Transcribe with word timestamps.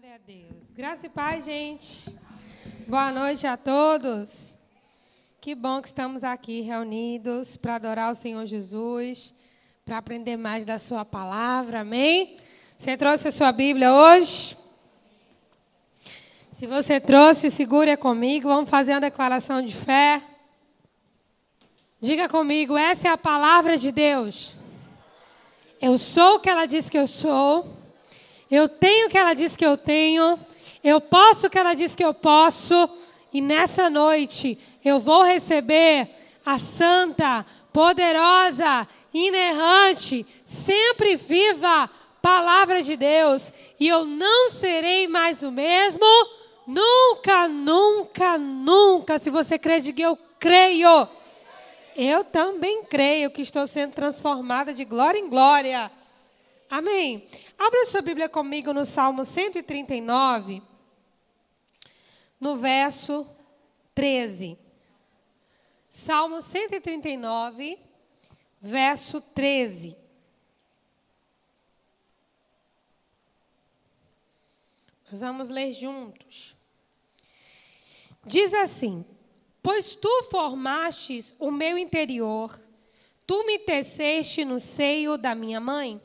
Glória 0.00 0.16
a 0.16 0.26
Deus. 0.26 0.70
Graça 0.74 1.04
e 1.04 1.08
paz, 1.10 1.44
gente. 1.44 2.10
Boa 2.88 3.12
noite 3.12 3.46
a 3.46 3.54
todos. 3.54 4.56
Que 5.38 5.54
bom 5.54 5.78
que 5.82 5.88
estamos 5.88 6.24
aqui 6.24 6.62
reunidos 6.62 7.58
para 7.58 7.74
adorar 7.74 8.10
o 8.10 8.14
Senhor 8.14 8.46
Jesus, 8.46 9.34
para 9.84 9.98
aprender 9.98 10.38
mais 10.38 10.64
da 10.64 10.78
Sua 10.78 11.04
palavra, 11.04 11.80
amém? 11.80 12.38
Você 12.78 12.96
trouxe 12.96 13.28
a 13.28 13.32
sua 13.32 13.52
Bíblia 13.52 13.92
hoje? 13.92 14.56
Se 16.50 16.66
você 16.66 16.98
trouxe, 16.98 17.50
segure 17.50 17.94
comigo, 17.98 18.48
vamos 18.48 18.70
fazer 18.70 18.92
uma 18.92 19.02
declaração 19.02 19.60
de 19.60 19.74
fé. 19.76 20.22
Diga 22.00 22.26
comigo, 22.26 22.74
essa 22.74 23.08
é 23.08 23.10
a 23.10 23.18
palavra 23.18 23.76
de 23.76 23.92
Deus. 23.92 24.54
Eu 25.78 25.98
sou 25.98 26.36
o 26.36 26.40
que 26.40 26.48
ela 26.48 26.64
diz 26.64 26.88
que 26.88 26.96
eu 26.96 27.06
sou. 27.06 27.79
Eu 28.50 28.68
tenho 28.68 29.06
o 29.06 29.10
que 29.10 29.16
ela 29.16 29.34
diz 29.34 29.56
que 29.56 29.64
eu 29.64 29.76
tenho. 29.76 30.38
Eu 30.82 31.00
posso 31.00 31.46
o 31.46 31.50
que 31.50 31.58
ela 31.58 31.74
diz 31.74 31.94
que 31.94 32.04
eu 32.04 32.12
posso. 32.12 32.88
E 33.32 33.40
nessa 33.40 33.88
noite 33.88 34.58
eu 34.84 34.98
vou 34.98 35.22
receber 35.22 36.08
a 36.44 36.58
santa, 36.58 37.46
poderosa, 37.72 38.88
inerrante, 39.12 40.26
sempre 40.44 41.16
viva 41.16 41.88
palavra 42.20 42.82
de 42.82 42.96
Deus. 42.96 43.52
E 43.78 43.86
eu 43.86 44.04
não 44.04 44.50
serei 44.50 45.06
mais 45.06 45.42
o 45.42 45.50
mesmo. 45.50 46.04
Nunca, 46.66 47.48
nunca, 47.48 48.38
nunca. 48.38 49.18
Se 49.18 49.30
você 49.30 49.58
crê, 49.58 49.80
diga 49.80 50.02
eu 50.02 50.18
creio. 50.38 51.08
Eu 51.96 52.24
também 52.24 52.82
creio 52.84 53.30
que 53.30 53.42
estou 53.42 53.66
sendo 53.66 53.92
transformada 53.92 54.72
de 54.72 54.84
glória 54.84 55.18
em 55.18 55.28
glória. 55.28 55.90
Amém. 56.70 57.26
Abra 57.62 57.84
sua 57.84 58.00
Bíblia 58.00 58.26
comigo 58.26 58.72
no 58.72 58.86
Salmo 58.86 59.22
139, 59.22 60.62
no 62.40 62.56
verso 62.56 63.28
13. 63.94 64.58
Salmo 65.90 66.40
139, 66.40 67.78
verso 68.62 69.20
13. 69.20 69.94
Nós 75.12 75.20
vamos 75.20 75.50
ler 75.50 75.74
juntos. 75.74 76.56
Diz 78.24 78.54
assim: 78.54 79.04
Pois 79.62 79.94
tu 79.94 80.22
formastes 80.30 81.34
o 81.38 81.50
meu 81.50 81.76
interior, 81.76 82.58
tu 83.26 83.44
me 83.44 83.58
teceste 83.58 84.46
no 84.46 84.58
seio 84.58 85.18
da 85.18 85.34
minha 85.34 85.60
mãe. 85.60 86.00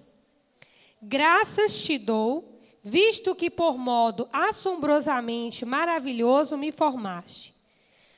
Graças 1.08 1.84
te 1.84 2.00
dou, 2.00 2.60
visto 2.82 3.36
que 3.36 3.48
por 3.48 3.78
modo 3.78 4.28
assombrosamente 4.34 5.64
maravilhoso 5.64 6.58
me 6.58 6.72
formaste. 6.72 7.54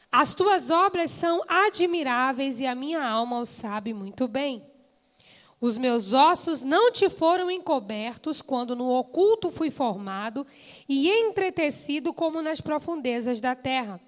As 0.10 0.34
tuas 0.34 0.70
obras 0.70 1.12
são 1.12 1.44
admiráveis 1.50 2.62
e 2.62 2.66
a 2.66 2.74
minha 2.74 3.06
alma 3.06 3.40
o 3.40 3.46
sabe 3.46 3.94
muito 3.94 4.26
bem. 4.26 4.66
Os 5.60 5.78
meus 5.78 6.14
ossos 6.14 6.64
não 6.64 6.90
te 6.90 7.10
foram 7.10 7.52
encobertos 7.52 8.42
quando 8.42 8.74
no 8.74 8.90
oculto 8.90 9.52
fui 9.52 9.70
formado 9.70 10.48
e 10.88 11.10
entretecido 11.10 12.14
como 12.14 12.42
nas 12.42 12.62
profundezas 12.62 13.42
da 13.42 13.54
terra. 13.54 14.00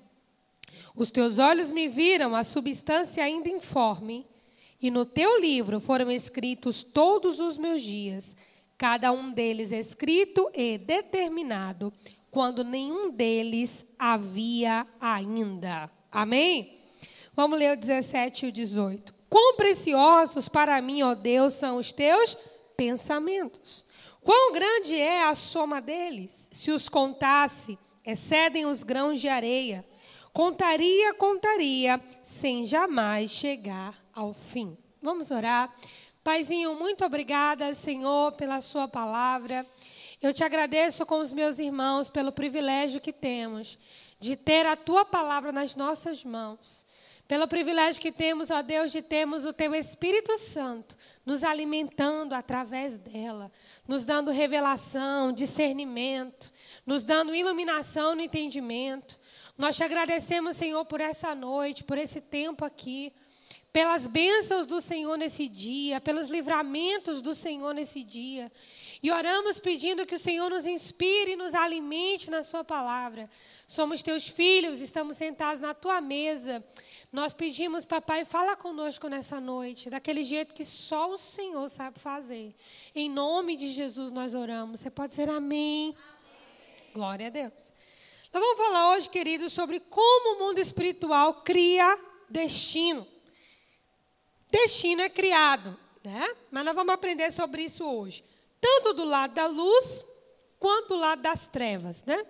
Os 0.96 1.12
teus 1.12 1.38
olhos 1.38 1.70
me 1.70 1.90
viram 1.90 2.34
a 2.34 2.46
substância 2.46 3.26
ainda 3.26 3.50
informe, 3.50 4.26
e 4.82 4.90
no 4.90 5.06
teu 5.06 5.42
livro 5.42 5.82
foram 5.82 6.10
escritos 6.10 6.82
todos 6.82 7.42
os 7.42 7.58
meus 7.58 7.82
dias 7.82 8.38
cada 8.80 9.12
um 9.12 9.30
deles 9.30 9.74
escrito 9.74 10.50
e 10.56 10.78
determinado, 10.78 11.92
quando 12.32 12.64
nenhum 12.64 13.12
deles 13.12 13.86
havia 14.00 14.88
ainda. 15.02 15.92
Amém? 16.10 16.80
Vamos 17.34 17.60
ler 17.60 17.74
o 17.74 17.80
17 17.80 18.46
e 18.46 18.50
o 18.50 18.52
18. 18.54 19.14
Quão 19.30 19.58
preciosos 19.58 20.48
para 20.48 20.82
mim, 20.82 21.02
ó 21.02 21.14
Deus, 21.14 21.56
são 21.56 21.76
os 21.76 21.92
teus 21.92 22.38
pensamentos. 22.78 23.84
Quão 24.22 24.54
grande 24.54 24.96
é 24.96 25.24
a 25.24 25.36
soma 25.36 25.82
deles? 25.82 26.48
Se 26.50 26.72
os 26.72 26.88
contasse, 26.88 27.78
excedem 28.06 28.66
os 28.66 28.82
grãos 28.82 29.20
de 29.20 29.28
areia. 29.28 29.86
Contaria, 30.32 31.14
contaria, 31.16 32.00
sem 32.24 32.66
jamais 32.66 33.30
chegar 33.32 33.94
ao 34.14 34.34
fim. 34.34 34.78
Vamos 35.02 35.32
orar. 35.32 35.74
Paizinho, 36.30 36.76
muito 36.76 37.04
obrigada, 37.04 37.74
Senhor, 37.74 38.34
pela 38.34 38.62
Sua 38.62 38.88
palavra. 38.88 39.66
Eu 40.22 40.32
te 40.32 40.44
agradeço 40.44 41.04
com 41.04 41.18
os 41.18 41.34
meus 41.34 41.58
irmãos 41.58 42.08
pelo 42.08 42.32
privilégio 42.32 43.02
que 43.02 43.12
temos 43.12 43.80
de 44.20 44.36
ter 44.36 44.64
a 44.68 44.76
Tua 44.76 45.04
palavra 45.04 45.52
nas 45.52 45.76
nossas 45.76 46.24
mãos. 46.24 46.86
Pelo 47.28 47.48
privilégio 47.48 48.00
que 48.00 48.12
temos, 48.12 48.52
ó 48.52 48.62
Deus, 48.62 48.92
de 48.92 49.02
termos 49.02 49.44
o 49.44 49.52
Teu 49.52 49.74
Espírito 49.74 50.38
Santo 50.38 50.96
nos 51.26 51.44
alimentando 51.44 52.36
através 52.36 53.00
dela, 53.00 53.52
nos 53.88 54.06
dando 54.06 54.30
revelação, 54.30 55.32
discernimento, 55.32 56.54
nos 56.86 57.04
dando 57.04 57.34
iluminação 57.34 58.14
no 58.14 58.22
entendimento. 58.22 59.18
Nós 59.58 59.76
te 59.76 59.84
agradecemos, 59.84 60.58
Senhor, 60.58 60.86
por 60.86 61.02
essa 61.02 61.34
noite, 61.34 61.84
por 61.84 61.98
esse 61.98 62.22
tempo 62.22 62.64
aqui 62.64 63.12
pelas 63.72 64.08
bênçãos 64.08 64.66
do 64.66 64.82
Senhor 64.82 65.18
nesse 65.18 65.48
dia, 65.48 66.02
pelos 66.02 66.28
livramentos 66.28 67.22
do 67.22 67.36
Senhor 67.36 67.74
nesse 67.74 68.04
dia. 68.04 68.52
E 69.02 69.12
oramos 69.12 69.60
pedindo 69.60 70.06
que 70.06 70.16
o 70.16 70.20
Senhor 70.20 70.50
nos 70.50 70.66
inspire 70.66 71.32
e 71.32 71.36
nos 71.36 71.54
alimente 71.54 72.30
na 72.30 72.44
Sua 72.44 72.64
palavra. 72.64 73.30
Somos 73.66 74.02
teus 74.02 74.28
filhos, 74.28 74.82
estamos 74.82 75.16
sentados 75.16 75.62
na 75.62 75.74
tua 75.74 76.02
mesa. 76.02 76.64
Nós 77.12 77.34
pedimos, 77.34 77.86
papai, 77.86 78.26
fala 78.26 78.58
conosco 78.58 79.08
nessa 79.08 79.40
noite, 79.40 79.90
daquele 79.90 80.24
jeito 80.24 80.54
que 80.54 80.66
só 80.66 81.12
o 81.14 81.18
Senhor 81.18 81.70
sabe 81.70 82.00
fazer. 82.00 82.54
Em 82.94 83.10
nome 83.10 83.56
de 83.56 83.72
Jesus 83.72 84.12
nós 84.12 84.34
oramos. 84.34 84.82
Você 84.82 84.90
pode 84.90 85.12
dizer 85.12 85.30
amém. 85.30 85.96
amém. 85.96 86.94
Glória 86.94 87.28
a 87.28 87.30
Deus. 87.30 87.72
Nós 88.34 88.44
vamos 88.44 88.58
falar 88.58 88.94
hoje, 88.94 89.10
queridos, 89.10 89.54
sobre 89.54 89.80
como 89.80 90.36
o 90.36 90.40
mundo 90.48 90.60
espiritual 90.60 91.36
cria 91.36 91.98
destino. 92.30 93.08
Destino 94.52 95.02
é 95.02 95.10
criado, 95.10 95.78
né? 96.04 96.36
Mas 96.50 96.66
nós 96.66 96.76
vamos 96.76 96.94
aprender 96.94 97.32
sobre 97.32 97.64
isso 97.64 97.86
hoje, 97.86 98.24
tanto 98.60 98.94
do 98.94 99.06
lado 99.06 99.34
da 99.34 99.48
luz 99.48 100.04
quanto 100.60 100.90
do 100.90 100.96
lado 100.96 101.22
das 101.22 101.48
trevas, 101.48 102.04
né? 102.04 102.26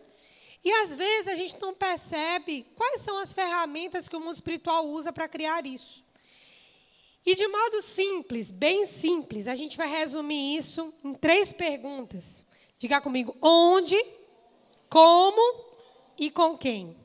E 0.63 0.72
às 0.72 0.94
vezes 0.94 1.28
a 1.30 1.35
gente 1.35 1.59
não 1.62 1.74
percebe 1.74 2.66
quais 2.75 3.02
são 3.02 3.18
as 3.18 3.34
ferramentas 3.34 4.09
que 4.09 4.16
o 4.16 4.19
mundo 4.19 4.35
espiritual 4.35 4.85
usa 4.88 5.13
para 5.13 5.28
criar 5.28 5.66
isso. 5.66 6.03
E 7.25 7.35
de 7.35 7.47
modo 7.47 7.81
simples, 7.81 8.51
bem 8.51 8.86
simples, 8.86 9.47
a 9.47 9.56
gente 9.56 9.78
vai 9.78 9.88
resumir 9.88 10.57
isso 10.57 10.94
em 11.03 11.13
três 11.13 11.53
perguntas. 11.53 12.44
Diga 12.78 13.00
comigo: 13.01 13.36
onde, 13.41 13.97
como 14.90 15.66
e 16.18 16.30
com 16.30 16.57
quem? 16.57 16.97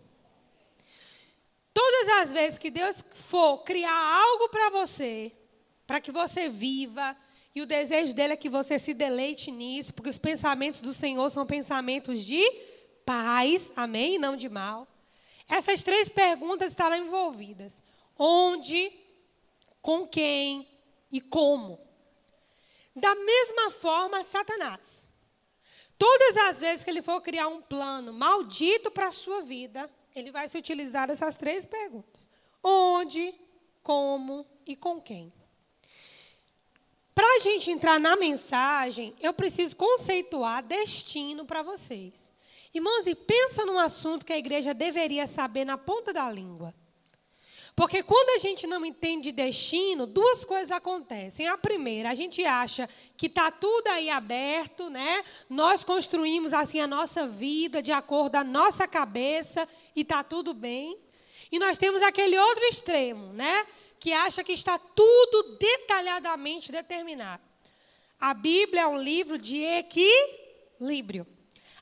Todas 1.74 2.08
as 2.20 2.32
vezes 2.32 2.58
que 2.58 2.70
Deus 2.70 3.04
for 3.10 3.64
criar 3.64 3.92
algo 3.92 4.48
para 4.48 4.70
você, 4.70 5.32
para 5.86 6.00
que 6.00 6.12
você 6.12 6.48
viva, 6.48 7.16
e 7.52 7.60
o 7.60 7.66
desejo 7.66 8.14
dele 8.14 8.34
é 8.34 8.36
que 8.36 8.48
você 8.48 8.78
se 8.78 8.94
deleite 8.94 9.50
nisso, 9.50 9.92
porque 9.92 10.08
os 10.08 10.18
pensamentos 10.18 10.80
do 10.80 10.94
Senhor 10.94 11.28
são 11.30 11.44
pensamentos 11.44 12.24
de 12.24 12.42
paz, 13.04 13.72
amém? 13.76 14.14
E 14.14 14.18
não 14.18 14.36
de 14.36 14.48
mal. 14.48 14.86
Essas 15.48 15.82
três 15.82 16.08
perguntas 16.08 16.68
estarão 16.68 16.96
envolvidas: 16.96 17.82
onde, 18.16 18.92
com 19.82 20.06
quem 20.06 20.68
e 21.12 21.20
como. 21.20 21.78
Da 22.94 23.14
mesma 23.16 23.70
forma, 23.72 24.22
Satanás. 24.24 25.08
Todas 25.98 26.36
as 26.36 26.60
vezes 26.60 26.84
que 26.84 26.90
ele 26.90 27.02
for 27.02 27.20
criar 27.20 27.48
um 27.48 27.62
plano 27.62 28.12
maldito 28.12 28.90
para 28.90 29.08
a 29.08 29.12
sua 29.12 29.42
vida, 29.42 29.90
ele 30.14 30.30
vai 30.30 30.48
se 30.48 30.56
utilizar 30.56 31.08
dessas 31.08 31.34
três 31.36 31.66
perguntas: 31.66 32.28
onde, 32.62 33.34
como 33.82 34.46
e 34.66 34.76
com 34.76 35.00
quem. 35.00 35.32
Para 37.14 37.26
a 37.36 37.38
gente 37.40 37.70
entrar 37.70 38.00
na 38.00 38.16
mensagem, 38.16 39.14
eu 39.20 39.32
preciso 39.32 39.76
conceituar 39.76 40.62
destino 40.62 41.44
para 41.44 41.62
vocês. 41.62 42.32
Irmãos, 42.72 43.06
e 43.06 43.14
pensa 43.14 43.64
num 43.64 43.78
assunto 43.78 44.26
que 44.26 44.32
a 44.32 44.38
igreja 44.38 44.74
deveria 44.74 45.26
saber 45.26 45.64
na 45.64 45.78
ponta 45.78 46.12
da 46.12 46.30
língua. 46.30 46.74
Porque 47.76 48.04
quando 48.04 48.30
a 48.36 48.38
gente 48.38 48.68
não 48.68 48.86
entende 48.86 49.32
destino, 49.32 50.06
duas 50.06 50.44
coisas 50.44 50.70
acontecem. 50.70 51.48
A 51.48 51.58
primeira, 51.58 52.10
a 52.10 52.14
gente 52.14 52.44
acha 52.44 52.88
que 53.16 53.26
está 53.26 53.50
tudo 53.50 53.88
aí 53.88 54.08
aberto, 54.08 54.88
né? 54.88 55.24
Nós 55.50 55.82
construímos 55.82 56.52
assim 56.52 56.80
a 56.80 56.86
nossa 56.86 57.26
vida 57.26 57.82
de 57.82 57.90
acordo 57.90 58.32
com 58.32 58.38
a 58.38 58.44
nossa 58.44 58.86
cabeça 58.86 59.68
e 59.94 60.02
está 60.02 60.22
tudo 60.22 60.54
bem. 60.54 60.96
E 61.50 61.58
nós 61.58 61.76
temos 61.76 62.00
aquele 62.00 62.38
outro 62.38 62.64
extremo, 62.64 63.32
né? 63.32 63.66
Que 63.98 64.12
acha 64.12 64.44
que 64.44 64.52
está 64.52 64.78
tudo 64.78 65.56
detalhadamente 65.58 66.70
determinado. 66.70 67.42
A 68.20 68.32
Bíblia 68.32 68.82
é 68.82 68.86
um 68.86 68.98
livro 68.98 69.36
de 69.36 69.62
equilíbrio. 69.62 71.26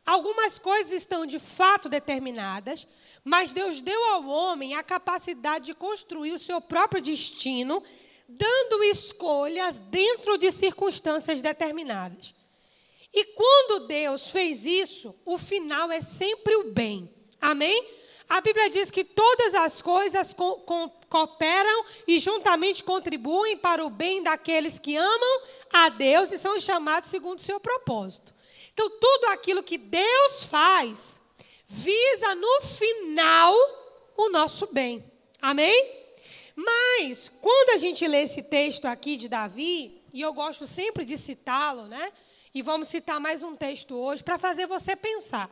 Algumas 0.07 0.59
coisas 0.59 0.93
estão 0.93 1.27
de 1.27 1.39
fato 1.39 1.89
determinadas, 1.89 2.87
mas 3.25 3.53
Deus 3.53 3.81
deu 3.81 4.05
ao 4.11 4.27
homem 4.27 4.75
a 4.75 4.83
capacidade 4.83 5.67
de 5.67 5.75
construir 5.75 6.33
o 6.33 6.39
seu 6.39 6.61
próprio 6.61 7.01
destino, 7.01 7.83
dando 8.29 8.83
escolhas 8.85 9.79
dentro 9.79 10.37
de 10.37 10.51
circunstâncias 10.51 11.41
determinadas. 11.41 12.35
E 13.13 13.25
quando 13.35 13.87
Deus 13.87 14.31
fez 14.31 14.65
isso, 14.65 15.15
o 15.25 15.39
final 15.39 15.91
é 15.91 16.01
sempre 16.01 16.57
o 16.57 16.73
bem. 16.73 17.13
Amém? 17.41 17.87
A 18.29 18.41
Bíblia 18.41 18.71
diz 18.71 18.91
que 18.91 19.05
todas 19.05 19.55
as 19.55 19.83
coisas 19.83 20.33
co 20.33 20.57
co 20.61 20.91
cooperam 21.11 21.85
e 22.09 22.19
juntamente 22.19 22.83
contribuem 22.83 23.59
para 23.59 23.85
o 23.85 23.91
bem 23.91 24.23
daqueles 24.23 24.79
que 24.79 24.97
amam 24.97 25.43
a 25.71 25.91
Deus 25.91 26.33
e 26.33 26.39
são 26.39 26.59
chamados 26.59 27.11
segundo 27.11 27.39
o 27.39 27.43
seu 27.43 27.61
propósito. 27.61 28.35
Então, 28.73 28.89
tudo 28.89 29.27
aquilo 29.27 29.63
que 29.63 29.77
Deus 29.77 30.45
faz 30.45 31.21
visa 31.73 32.35
no 32.35 32.61
final 32.61 33.55
o 34.15 34.29
nosso 34.29 34.67
bem. 34.67 35.03
Amém? 35.41 35.91
Mas, 36.55 37.31
quando 37.41 37.71
a 37.71 37.79
gente 37.79 38.07
lê 38.07 38.25
esse 38.25 38.43
texto 38.43 38.85
aqui 38.85 39.17
de 39.17 39.27
Davi, 39.27 39.99
e 40.13 40.21
eu 40.21 40.35
gosto 40.35 40.67
sempre 40.67 41.03
de 41.03 41.17
citá-lo, 41.17 41.87
né? 41.87 42.13
E 42.55 42.61
vamos 42.61 42.89
citar 42.89 43.19
mais 43.19 43.43
um 43.43 43.57
texto 43.57 43.97
hoje 43.97 44.23
para 44.23 44.39
fazer 44.39 44.67
você 44.67 44.95
pensar. 44.95 45.51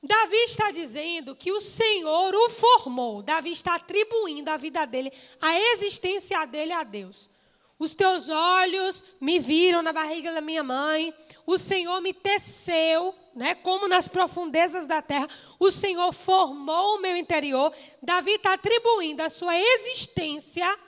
Davi 0.00 0.36
está 0.36 0.70
dizendo 0.70 1.34
que 1.34 1.50
o 1.50 1.60
Senhor 1.60 2.32
o 2.32 2.48
formou. 2.50 3.20
Davi 3.20 3.50
está 3.50 3.74
atribuindo 3.74 4.48
a 4.48 4.56
vida 4.56 4.86
dele, 4.86 5.12
a 5.42 5.58
existência 5.72 6.46
dele 6.46 6.72
a 6.72 6.84
Deus. 6.84 7.28
Os 7.78 7.94
teus 7.94 8.28
olhos 8.28 9.04
me 9.20 9.38
viram 9.38 9.82
na 9.82 9.92
barriga 9.92 10.32
da 10.32 10.40
minha 10.40 10.64
mãe. 10.64 11.14
O 11.46 11.56
Senhor 11.56 12.00
me 12.00 12.12
teceu, 12.12 13.14
né, 13.34 13.54
como 13.54 13.86
nas 13.86 14.08
profundezas 14.08 14.86
da 14.86 15.00
terra. 15.00 15.28
O 15.58 15.70
Senhor 15.70 16.12
formou 16.12 16.96
o 16.96 17.00
meu 17.00 17.16
interior. 17.16 17.72
Davi 18.02 18.32
está 18.32 18.54
atribuindo 18.54 19.22
a 19.22 19.30
sua 19.30 19.56
existência, 19.56 20.78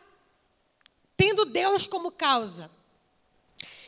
tendo 1.17 1.45
Deus 1.45 1.87
como 1.87 2.11
causa. 2.11 2.71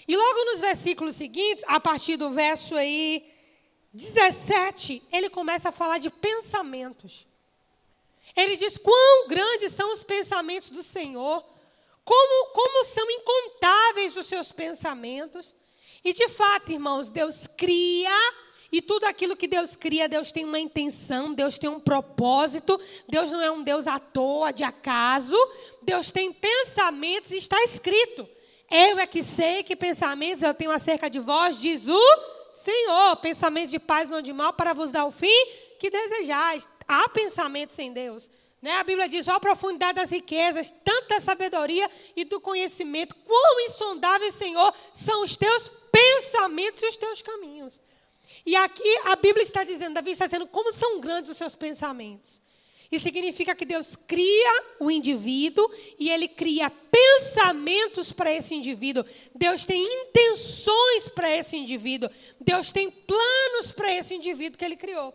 E 0.07 0.17
logo 0.17 0.45
nos 0.45 0.61
versículos 0.61 1.17
seguintes, 1.17 1.65
a 1.67 1.81
partir 1.81 2.17
do 2.17 2.31
verso 2.31 2.77
aí 2.77 3.29
17, 3.93 5.03
ele 5.13 5.29
começa 5.29 5.69
a 5.69 5.73
falar 5.73 5.99
de 5.99 6.09
pensamentos. 6.09 7.27
Ele 8.37 8.57
diz: 8.57 8.79
quão 8.79 9.29
grandes 9.29 9.73
são 9.73 9.93
os 9.93 10.03
pensamentos 10.03 10.71
do 10.71 10.83
Senhor, 10.83 11.45
como, 12.05 12.53
como 12.53 12.85
são 12.85 13.11
incontáveis 13.11 14.17
os 14.17 14.27
seus 14.27 14.53
pensamentos. 14.53 15.55
E 16.05 16.13
de 16.13 16.29
fato, 16.29 16.73
irmãos, 16.73 17.11
Deus 17.11 17.47
cria, 17.47 18.11
e 18.73 18.81
tudo 18.81 19.05
aquilo 19.05 19.37
que 19.37 19.47
Deus 19.47 19.77
cria, 19.77 20.09
Deus 20.09 20.33
tem 20.33 20.45
uma 20.45 20.59
intenção, 20.59 21.35
Deus 21.35 21.59
tem 21.59 21.69
um 21.69 21.79
propósito, 21.79 22.81
Deus 23.09 23.31
não 23.31 23.41
é 23.41 23.51
um 23.51 23.63
Deus 23.63 23.87
à 23.87 23.99
toa, 23.99 24.51
de 24.51 24.65
acaso, 24.65 25.37
Deus 25.83 26.11
tem 26.11 26.33
pensamentos, 26.33 27.33
está 27.33 27.63
escrito. 27.63 28.29
Eu 28.71 28.99
é 28.99 29.07
que 29.07 29.23
sei 29.23 29.63
que 29.63 29.77
pensamentos 29.77 30.43
eu 30.43 30.55
tenho 30.55 30.71
acerca 30.71 31.11
de 31.11 31.21
vós, 31.21 31.61
diz 31.61 31.87
o 31.87 32.03
Senhor, 32.51 33.17
pensamento 33.17 33.71
de 33.71 33.79
paz, 33.79 34.09
não 34.09 34.23
de 34.23 34.33
mal, 34.33 34.55
para 34.55 34.73
vos 34.73 34.91
dar 34.91 35.05
o 35.05 35.13
fim 35.13 35.47
que 35.79 35.91
desejais. 35.91 36.67
Há 36.89 37.09
pensamento 37.11 37.73
sem 37.73 37.93
Deus. 37.93 38.31
Né? 38.63 38.71
A 38.77 38.85
Bíblia 38.85 39.09
diz: 39.09 39.27
ó, 39.27 39.33
a 39.33 39.41
profundidade 39.41 39.97
das 39.97 40.13
riquezas, 40.13 40.73
tanta 40.85 41.19
sabedoria 41.19 41.91
e 42.15 42.25
do 42.25 42.41
conhecimento, 42.41 43.17
quão 43.17 43.61
insondáveis, 43.67 44.35
Senhor, 44.37 44.73
são 44.95 45.25
os 45.25 45.37
teus 45.37 45.69
pensamentos 45.91 46.81
e 46.83 46.87
os 46.87 46.97
teus 46.97 47.21
caminhos. 47.21 47.81
E 48.47 48.55
aqui 48.55 48.99
a 49.05 49.17
Bíblia 49.17 49.43
está 49.43 49.65
dizendo, 49.65 49.95
Davi 49.95 50.13
está 50.13 50.27
dizendo, 50.27 50.47
como 50.47 50.73
são 50.73 51.01
grandes 51.01 51.33
os 51.33 51.37
seus 51.37 51.57
pensamentos. 51.57 52.41
Isso 52.91 53.05
significa 53.05 53.55
que 53.55 53.65
Deus 53.65 53.97
cria 53.97 54.65
o 54.79 54.91
indivíduo 54.91 55.69
e 55.99 56.11
ele 56.11 56.29
cria 56.29 56.71
pensamentos 56.71 58.13
para 58.13 58.31
esse 58.31 58.55
indivíduo. 58.55 59.03
Deus 59.35 59.65
tem 59.65 59.83
intenções 59.83 61.09
para 61.09 61.31
esse 61.31 61.57
indivíduo. 61.57 62.11
Deus 62.39 62.71
tem 62.71 62.91
planos 62.91 63.73
para 63.73 63.91
esse 63.93 64.15
indivíduo 64.15 64.59
que 64.59 64.65
ele 64.65 64.77
criou. 64.77 65.15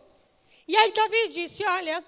E 0.66 0.76
aí 0.76 0.92
Davi 0.92 1.28
disse: 1.28 1.64
Olha, 1.64 2.04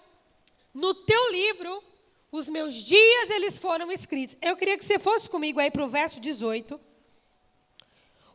no 0.72 0.94
teu 0.94 1.32
livro, 1.32 1.82
os 2.30 2.48
meus 2.48 2.74
dias 2.74 3.30
eles 3.30 3.58
foram 3.58 3.90
escritos. 3.90 4.36
Eu 4.40 4.56
queria 4.56 4.78
que 4.78 4.84
você 4.84 4.98
fosse 4.98 5.28
comigo 5.28 5.60
aí 5.60 5.70
para 5.70 5.84
o 5.84 5.88
verso 5.88 6.20
18. 6.20 6.80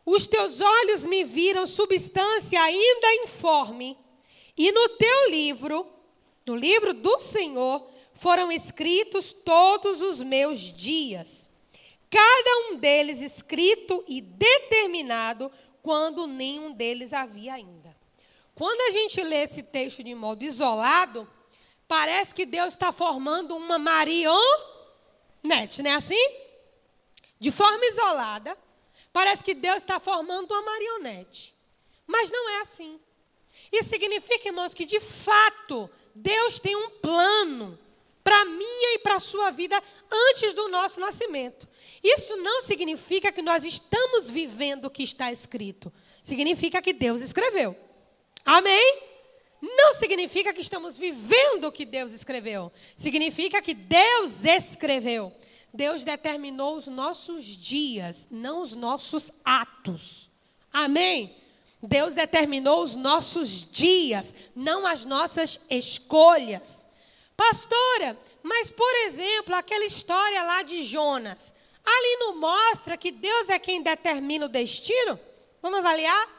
Os 0.04 0.26
teus 0.26 0.60
olhos 0.60 1.04
me 1.04 1.24
viram 1.24 1.66
substância 1.66 2.60
ainda 2.62 3.14
informe, 3.24 3.98
e 4.56 4.70
no 4.70 4.88
teu 4.90 5.30
livro 5.30 5.96
no 6.46 6.54
livro 6.54 6.94
do 6.94 7.18
Senhor 7.18 7.84
foram 8.14 8.52
escritos 8.52 9.32
todos 9.32 10.00
os 10.00 10.22
meus 10.22 10.60
dias, 10.72 11.48
cada 12.08 12.68
um 12.68 12.76
deles 12.76 13.20
escrito 13.20 14.04
e 14.06 14.20
determinado 14.20 15.50
quando 15.82 16.28
nenhum 16.28 16.70
deles 16.72 17.12
havia 17.12 17.54
ainda. 17.54 17.94
Quando 18.54 18.80
a 18.80 18.90
gente 18.92 19.20
lê 19.22 19.42
esse 19.42 19.62
texto 19.62 20.04
de 20.04 20.14
modo 20.14 20.44
isolado, 20.44 21.28
parece 21.88 22.34
que 22.34 22.46
Deus 22.46 22.74
está 22.74 22.92
formando 22.92 23.56
uma 23.56 23.78
marionete, 23.78 25.82
não 25.82 25.90
é 25.90 25.94
assim? 25.94 26.30
De 27.38 27.50
forma 27.50 27.84
isolada, 27.86 28.56
parece 29.12 29.44
que 29.44 29.54
Deus 29.54 29.78
está 29.78 30.00
formando 30.00 30.50
uma 30.50 30.62
marionete. 30.62 31.54
Mas 32.06 32.30
não 32.30 32.48
é 32.50 32.60
assim. 32.60 33.00
Isso 33.72 33.90
significa, 33.90 34.48
irmãos, 34.48 34.72
que 34.72 34.84
de 34.84 35.00
fato 35.00 35.90
Deus 36.14 36.58
tem 36.58 36.76
um 36.76 36.90
plano 36.90 37.78
para 38.22 38.44
minha 38.44 38.94
e 38.94 38.98
para 38.98 39.16
a 39.16 39.20
sua 39.20 39.50
vida 39.50 39.80
antes 40.10 40.52
do 40.52 40.68
nosso 40.68 41.00
nascimento. 41.00 41.68
Isso 42.02 42.36
não 42.36 42.62
significa 42.62 43.32
que 43.32 43.42
nós 43.42 43.64
estamos 43.64 44.28
vivendo 44.28 44.86
o 44.86 44.90
que 44.90 45.02
está 45.02 45.32
escrito. 45.32 45.92
Significa 46.22 46.82
que 46.82 46.92
Deus 46.92 47.20
escreveu. 47.20 47.76
Amém? 48.44 49.02
Não 49.74 49.94
significa 49.94 50.52
que 50.52 50.60
estamos 50.60 50.96
vivendo 50.96 51.64
o 51.64 51.72
que 51.72 51.84
Deus 51.84 52.12
escreveu. 52.12 52.72
Significa 52.96 53.60
que 53.60 53.74
Deus 53.74 54.44
escreveu. 54.44 55.32
Deus 55.72 56.04
determinou 56.04 56.76
os 56.76 56.86
nossos 56.86 57.44
dias, 57.44 58.28
não 58.30 58.62
os 58.62 58.74
nossos 58.74 59.32
atos. 59.44 60.30
Amém? 60.72 61.34
Deus 61.82 62.14
determinou 62.14 62.82
os 62.82 62.96
nossos 62.96 63.70
dias, 63.70 64.34
não 64.54 64.86
as 64.86 65.04
nossas 65.04 65.60
escolhas. 65.68 66.86
Pastora, 67.36 68.18
mas 68.42 68.70
por 68.70 68.94
exemplo, 69.06 69.54
aquela 69.54 69.84
história 69.84 70.42
lá 70.42 70.62
de 70.62 70.82
Jonas, 70.82 71.52
ali 71.84 72.16
não 72.20 72.36
mostra 72.36 72.96
que 72.96 73.10
Deus 73.10 73.50
é 73.50 73.58
quem 73.58 73.82
determina 73.82 74.46
o 74.46 74.50
destino? 74.50 75.18
Vamos 75.60 75.78
avaliar? 75.78 76.35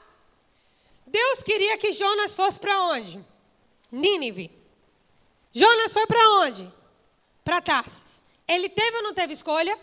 Deus 1.08 1.42
queria 1.42 1.78
que 1.78 1.94
Jonas 1.94 2.36
fosse 2.36 2.60
para 2.60 2.80
onde? 2.84 3.24
Nínive. 3.92 4.52
Jonas 5.54 5.94
foi 5.94 6.06
para 6.06 6.30
onde? 6.42 6.72
Para 7.44 7.62
Tarsis. 7.62 8.22
Ele 8.48 8.68
teve 8.70 8.98
ou 8.98 9.04
não 9.04 9.14
teve 9.14 9.34
escolha? 9.34 9.78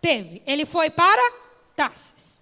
Teve. 0.00 0.42
Ele 0.46 0.64
foi 0.64 0.88
para 0.90 1.22
Tarsis. 1.76 2.38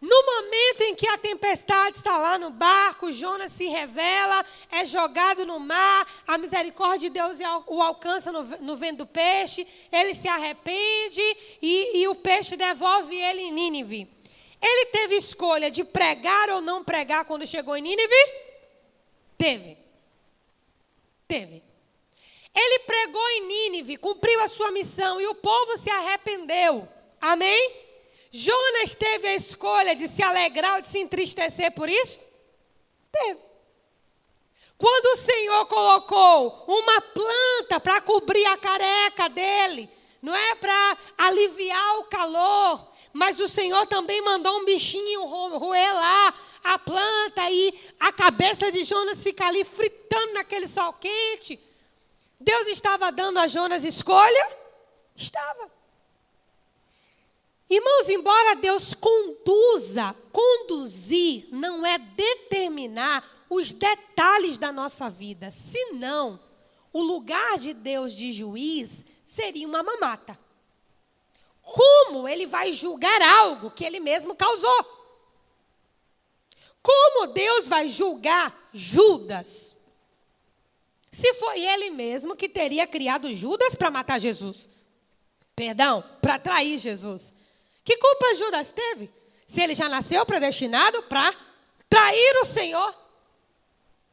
No 0.00 0.22
momento 0.22 0.82
em 0.82 0.94
que 0.94 1.08
a 1.08 1.16
tempestade 1.16 1.96
está 1.96 2.18
lá 2.18 2.38
no 2.38 2.50
barco, 2.50 3.10
Jonas 3.10 3.52
se 3.52 3.66
revela, 3.68 4.44
é 4.70 4.84
jogado 4.84 5.46
no 5.46 5.58
mar, 5.58 6.06
a 6.26 6.36
misericórdia 6.36 7.08
de 7.08 7.18
Deus 7.18 7.38
o 7.66 7.80
alcança 7.80 8.30
no, 8.30 8.42
no 8.60 8.76
vento 8.76 8.98
do 8.98 9.06
peixe, 9.06 9.66
ele 9.90 10.14
se 10.14 10.28
arrepende 10.28 11.22
e, 11.62 12.02
e 12.02 12.08
o 12.08 12.14
peixe 12.14 12.54
devolve 12.54 13.16
ele 13.16 13.40
em 13.40 13.52
Nínive. 13.52 14.13
Ele 14.66 14.86
teve 14.86 15.16
escolha 15.16 15.70
de 15.70 15.84
pregar 15.84 16.48
ou 16.48 16.62
não 16.62 16.82
pregar 16.82 17.26
quando 17.26 17.46
chegou 17.46 17.76
em 17.76 17.82
Nínive? 17.82 18.14
Teve. 19.36 19.76
Teve. 21.28 21.62
Ele 22.54 22.78
pregou 22.80 23.28
em 23.32 23.46
Nínive, 23.46 23.98
cumpriu 23.98 24.40
a 24.40 24.48
sua 24.48 24.70
missão 24.70 25.20
e 25.20 25.26
o 25.26 25.34
povo 25.34 25.76
se 25.76 25.90
arrependeu. 25.90 26.88
Amém? 27.20 27.72
Jonas 28.30 28.94
teve 28.94 29.28
a 29.28 29.34
escolha 29.34 29.94
de 29.94 30.08
se 30.08 30.22
alegrar 30.22 30.76
ou 30.76 30.80
de 30.80 30.88
se 30.88 30.98
entristecer 30.98 31.70
por 31.72 31.90
isso? 31.90 32.18
Teve. 33.12 33.40
Quando 34.78 35.12
o 35.12 35.16
Senhor 35.16 35.66
colocou 35.66 36.64
uma 36.66 37.02
planta 37.02 37.80
para 37.80 38.00
cobrir 38.00 38.46
a 38.46 38.56
careca 38.56 39.28
dele, 39.28 39.90
não 40.22 40.34
é 40.34 40.54
para 40.54 40.98
aliviar 41.18 41.98
o 41.98 42.04
calor, 42.04 42.93
mas 43.14 43.38
o 43.38 43.46
Senhor 43.46 43.86
também 43.86 44.20
mandou 44.22 44.58
um 44.58 44.64
bichinho 44.64 45.24
roer 45.24 45.94
lá 45.94 46.34
a 46.64 46.78
planta 46.80 47.48
e 47.48 47.72
a 48.00 48.12
cabeça 48.12 48.72
de 48.72 48.82
Jonas 48.82 49.22
fica 49.22 49.46
ali 49.46 49.64
fritando 49.64 50.34
naquele 50.34 50.66
sol 50.66 50.92
quente. 50.94 51.58
Deus 52.40 52.66
estava 52.66 53.12
dando 53.12 53.38
a 53.38 53.46
Jonas 53.46 53.84
escolha? 53.84 54.56
Estava. 55.14 55.70
Irmãos, 57.70 58.08
embora 58.08 58.56
Deus 58.56 58.94
conduza, 58.94 60.14
conduzir 60.32 61.46
não 61.52 61.86
é 61.86 61.96
determinar 61.98 63.24
os 63.48 63.72
detalhes 63.72 64.58
da 64.58 64.72
nossa 64.72 65.08
vida, 65.08 65.52
senão 65.52 66.40
o 66.92 67.00
lugar 67.00 67.58
de 67.58 67.72
Deus 67.72 68.12
de 68.12 68.32
juiz 68.32 69.04
seria 69.24 69.68
uma 69.68 69.84
mamata. 69.84 70.36
Como 71.64 72.28
ele 72.28 72.46
vai 72.46 72.72
julgar 72.72 73.20
algo 73.22 73.70
que 73.70 73.84
ele 73.84 73.98
mesmo 73.98 74.36
causou? 74.36 74.94
Como 76.82 77.28
Deus 77.28 77.66
vai 77.66 77.88
julgar 77.88 78.68
Judas? 78.72 79.74
Se 81.10 81.32
foi 81.34 81.60
ele 81.60 81.90
mesmo 81.90 82.36
que 82.36 82.48
teria 82.48 82.86
criado 82.86 83.34
Judas 83.34 83.74
para 83.74 83.90
matar 83.90 84.20
Jesus. 84.20 84.68
Perdão, 85.56 86.04
para 86.20 86.38
trair 86.38 86.78
Jesus. 86.78 87.32
Que 87.84 87.96
culpa 87.96 88.34
Judas 88.34 88.70
teve? 88.70 89.10
Se 89.46 89.62
ele 89.62 89.74
já 89.74 89.88
nasceu 89.88 90.26
predestinado 90.26 91.02
para 91.04 91.34
trair 91.88 92.36
o 92.42 92.44
Senhor. 92.44 92.98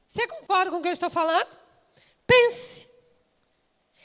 Você 0.08 0.28
concorda 0.28 0.70
com 0.70 0.78
o 0.78 0.82
que 0.82 0.90
eu 0.90 0.94
estou 0.94 1.10
falando? 1.10 1.48
Pense. 2.28 2.88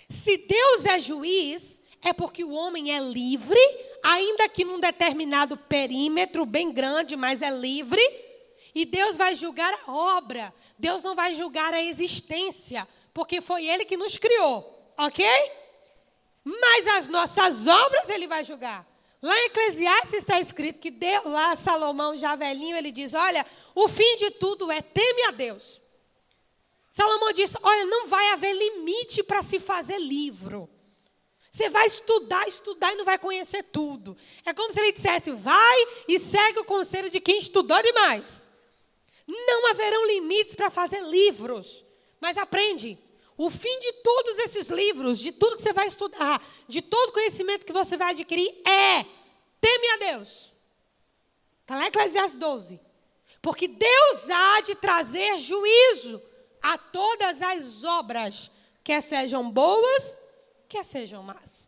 Se 0.09 0.37
Deus 0.38 0.85
é 0.87 0.99
juiz, 0.99 1.83
é 2.07 2.13
porque 2.13 2.45
o 2.45 2.53
homem 2.53 2.95
é 2.95 3.01
livre, 3.01 3.59
ainda 4.01 4.49
que 4.49 4.65
num 4.65 4.79
determinado 4.79 5.57
perímetro 5.57 6.47
bem 6.47 6.71
grande, 6.71 7.17
mas 7.17 7.43
é 7.43 7.51
livre 7.51 8.01
e 8.73 8.85
Deus 8.85 9.17
vai 9.17 9.35
julgar 9.35 9.77
a 9.87 9.93
obra. 9.93 10.55
Deus 10.79 11.03
não 11.03 11.17
vai 11.17 11.35
julgar 11.35 11.75
a 11.75 11.83
existência, 11.83 12.87
porque 13.13 13.41
foi 13.41 13.67
Ele 13.67 13.85
que 13.85 13.97
nos 13.97 14.17
criou, 14.17 14.93
ok? 14.97 15.27
Mas 16.45 16.87
as 16.99 17.09
nossas 17.09 17.67
obras 17.67 18.09
Ele 18.09 18.29
vai 18.29 18.45
julgar. 18.45 18.87
Lá 19.21 19.37
em 19.41 19.47
Eclesiastes 19.47 20.21
está 20.21 20.41
escrito 20.41 20.79
que 20.79 20.93
Deus, 20.93 21.25
lá 21.25 21.57
Salomão, 21.57 22.17
já 22.17 22.37
velhinho, 22.37 22.77
ele 22.77 22.93
diz: 22.93 23.15
Olha, 23.15 23.45
o 23.75 23.89
fim 23.89 24.15
de 24.17 24.31
tudo 24.31 24.71
é 24.71 24.81
teme 24.81 25.25
a 25.25 25.31
Deus. 25.33 25.81
Salomão 26.89 27.33
disse: 27.33 27.57
Olha, 27.63 27.85
não 27.87 28.07
vai 28.07 28.29
haver 28.33 28.53
limite 28.53 29.25
para 29.25 29.43
se 29.43 29.59
fazer 29.59 29.99
livro. 29.99 30.71
Você 31.57 31.71
vai 31.71 31.87
estudar, 31.87 32.47
estudar 32.47 32.93
e 32.93 32.97
não 32.97 33.05
vai 33.07 33.19
conhecer 33.19 33.63
tudo. 33.63 34.15
É 34.45 34.53
como 34.53 34.71
se 34.75 34.79
ele 34.79 34.93
dissesse: 34.93 35.31
Vai 35.31 35.87
e 36.07 36.19
segue 36.19 36.59
o 36.59 36.67
conselho 36.67 37.09
de 37.09 37.19
quem 37.19 37.39
estudou 37.39 37.83
demais. 37.83 38.47
Não 39.27 39.71
haverão 39.71 40.07
limites 40.07 40.55
para 40.55 40.69
fazer 40.69 41.01
livros. 41.05 41.83
Mas 42.21 42.37
aprende. 42.37 42.99
O 43.39 43.49
fim 43.49 43.81
de 43.81 43.91
todos 43.95 44.39
esses 44.41 44.69
livros, 44.69 45.19
de 45.19 45.33
tudo 45.33 45.57
que 45.57 45.63
você 45.63 45.73
vai 45.73 45.87
estudar, 45.87 46.45
de 46.69 46.83
todo 46.83 47.13
conhecimento 47.13 47.65
que 47.65 47.73
você 47.73 47.97
vai 47.97 48.11
adquirir, 48.11 48.49
é 48.67 49.07
teme 49.59 49.89
a 49.95 49.97
Deus. 50.13 50.53
Está 51.63 51.77
lá 51.77 51.85
em 51.85 51.89
Eclesiastes 51.89 52.39
12. 52.39 52.79
Porque 53.41 53.67
Deus 53.67 54.29
há 54.29 54.61
de 54.61 54.75
trazer 54.75 55.39
juízo 55.39 56.21
a 56.61 56.77
todas 56.77 57.41
as 57.41 57.83
obras, 57.83 58.51
quer 58.85 59.03
sejam 59.03 59.51
boas, 59.51 60.17
quer 60.68 60.85
sejam 60.85 61.23
más. 61.23 61.66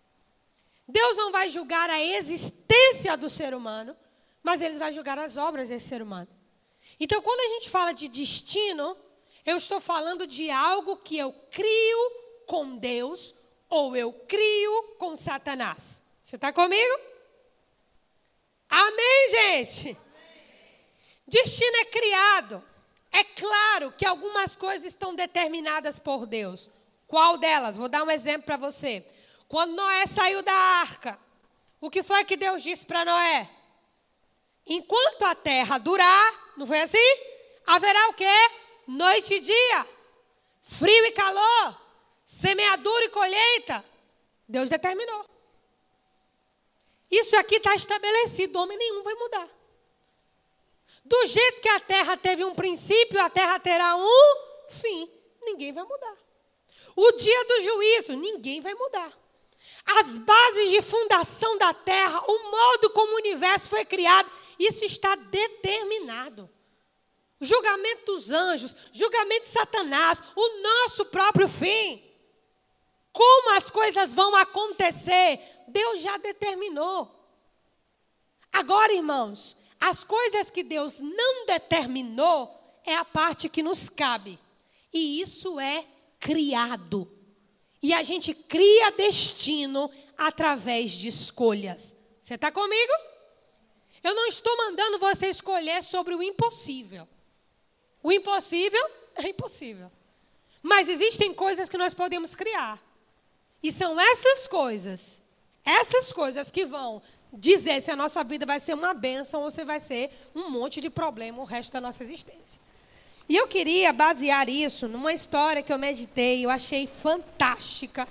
Deus 0.87 1.17
não 1.17 1.31
vai 1.31 1.51
julgar 1.51 1.91
a 1.91 2.01
existência 2.01 3.17
do 3.17 3.29
ser 3.29 3.55
humano, 3.55 3.97
mas 4.43 4.63
ele 4.63 4.79
vai 4.79 4.93
julgar 4.93 5.19
as 5.19 5.37
obras 5.37 5.69
desse 5.69 5.89
ser 5.89 6.01
humano. 6.01 6.29
Então, 6.99 7.21
quando 7.21 7.41
a 7.41 7.55
gente 7.55 7.69
fala 7.69 7.93
de 7.93 8.09
destino, 8.09 8.97
eu 9.45 9.57
estou 9.57 9.81
falando 9.81 10.27
de 10.27 10.51
algo 10.51 10.97
que 10.97 11.19
eu 11.19 11.33
crio 11.51 12.11
com 12.47 12.77
Deus 12.77 13.35
ou 13.69 13.95
eu 13.95 14.13
crio 14.13 14.95
com 14.99 15.15
Satanás. 15.17 16.01
Você 16.23 16.37
está 16.37 16.53
comigo? 16.53 17.01
Amém, 18.69 19.31
gente? 19.31 19.97
Destino 21.27 21.77
é 21.77 21.85
criado. 21.85 22.65
É 23.13 23.25
claro 23.25 23.93
que 23.93 24.07
algumas 24.07 24.57
coisas 24.57 24.87
estão 24.87 25.15
determinadas 25.15 25.99
por 25.99 26.27
Deus. 26.27 26.71
Qual 27.09 27.39
delas? 27.39 27.77
Vou 27.77 27.89
dar 27.89 28.05
um 28.05 28.11
exemplo 28.11 28.43
para 28.43 28.59
você. 28.59 29.05
Quando 29.49 29.75
Noé 29.75 30.07
saiu 30.07 30.43
da 30.43 30.53
arca, 30.53 31.19
o 31.81 31.91
que 31.91 32.03
foi 32.03 32.23
que 32.25 32.37
Deus 32.37 32.63
disse 32.63 32.85
para 32.85 33.05
Noé? 33.05 33.51
Enquanto 34.67 35.23
a 35.23 35.35
terra 35.35 35.79
durar, 35.79 36.53
não 36.59 36.67
foi 36.67 36.81
assim? 36.83 36.99
Haverá 37.67 38.09
o 38.11 38.13
quê? 38.13 38.51
Noite 38.87 39.35
e 39.35 39.41
dia, 39.41 39.87
frio 40.61 41.07
e 41.07 41.13
calor, 41.13 41.81
semeadura 42.25 43.07
e 43.07 43.09
colheita. 43.09 43.85
Deus 44.47 44.69
determinou. 44.69 45.25
Isso 47.11 47.37
aqui 47.39 47.57
está 47.57 47.75
estabelecido, 47.75 48.59
homem 48.59 48.77
nenhum 48.77 49.03
vai 49.03 49.15
mudar. 49.15 49.49
Do 51.07 51.27
jeito 51.27 51.63
que 51.63 51.69
a 51.71 51.81
terra 51.81 52.19
teve 52.19 52.45
um 52.45 52.55
princípio, 52.55 53.19
a 53.23 53.31
terra 53.31 53.59
terá 53.59 53.97
um 53.97 54.37
fim. 54.69 55.11
Ninguém 55.41 55.73
vai 55.73 55.85
mudar. 55.85 56.28
O 57.01 57.13
dia 57.13 57.45
do 57.45 57.63
juízo, 57.63 58.17
ninguém 58.17 58.61
vai 58.61 58.75
mudar. 58.75 59.13
As 59.87 60.19
bases 60.19 60.71
de 60.71 60.83
fundação 60.83 61.57
da 61.57 61.73
terra, 61.73 62.21
o 62.27 62.51
modo 62.51 62.91
como 62.91 63.13
o 63.13 63.19
universo 63.19 63.69
foi 63.69 63.85
criado, 63.85 64.29
isso 64.59 64.85
está 64.85 65.15
determinado. 65.15 66.51
O 67.39 67.45
julgamento 67.45 68.05
dos 68.07 68.33
anjos, 68.33 68.75
julgamento 68.93 69.43
de 69.43 69.49
Satanás, 69.49 70.21
o 70.35 70.61
nosso 70.61 71.05
próprio 71.05 71.47
fim. 71.49 72.03
Como 73.13 73.51
as 73.57 73.71
coisas 73.71 74.13
vão 74.13 74.35
acontecer, 74.35 75.39
Deus 75.69 76.01
já 76.01 76.17
determinou. 76.17 77.09
Agora, 78.53 78.93
irmãos, 78.93 79.57
as 79.79 80.03
coisas 80.03 80.51
que 80.51 80.65
Deus 80.65 80.99
não 80.99 81.47
determinou 81.47 82.53
é 82.85 82.97
a 82.97 83.05
parte 83.05 83.49
que 83.49 83.63
nos 83.63 83.89
cabe. 83.89 84.37
E 84.93 85.21
isso 85.21 85.61
é 85.61 85.87
criado. 86.19 87.11
E 87.83 87.93
a 87.95 88.03
gente 88.03 88.35
cria 88.35 88.91
destino 88.93 89.91
através 90.17 90.91
de 90.93 91.09
escolhas. 91.09 91.97
Você 92.21 92.35
está 92.35 92.51
comigo? 92.51 92.93
Eu 94.03 94.15
não 94.15 94.27
estou 94.27 94.57
mandando 94.57 94.99
você 94.99 95.29
escolher 95.29 95.83
sobre 95.83 96.15
o 96.15 96.23
impossível. 96.23 97.07
O 98.03 98.13
impossível 98.13 98.91
é 99.17 99.29
impossível. 99.29 99.91
Mas 100.63 100.89
existem 100.89 101.33
coisas 101.33 101.69
que 101.69 101.79
nós 101.79 101.95
podemos 101.95 102.35
criar. 102.35 102.83
E 103.63 103.73
são 103.73 103.99
essas 104.01 104.47
coisas, 104.47 105.23
essas 105.65 106.13
coisas 106.13 106.51
que 106.51 106.65
vão 106.65 107.03
dizer 107.33 107.81
se 107.83 107.91
a 107.91 107.97
nossa 107.97 108.23
vida 108.25 108.47
vai 108.47 108.61
ser 108.61 108.75
uma 108.75 108.95
bênção 108.95 109.43
ou 109.43 109.51
se 109.51 109.65
vai 109.65 109.81
ser 109.81 110.11
um 110.35 110.51
monte 110.51 110.81
de 110.81 110.89
problema 110.89 111.43
o 111.43 111.45
resto 111.45 111.73
da 111.73 111.81
nossa 111.81 112.03
existência. 112.03 112.61
E 113.29 113.37
eu 113.37 113.47
queria 113.47 113.93
basear 113.93 114.49
isso 114.49 114.89
numa 114.89 115.13
história 115.13 115.63
que 115.63 115.73
eu 115.73 115.79
meditei, 115.79 116.45
eu 116.45 116.51
achei 116.51 116.87
fantástica. 116.87 118.09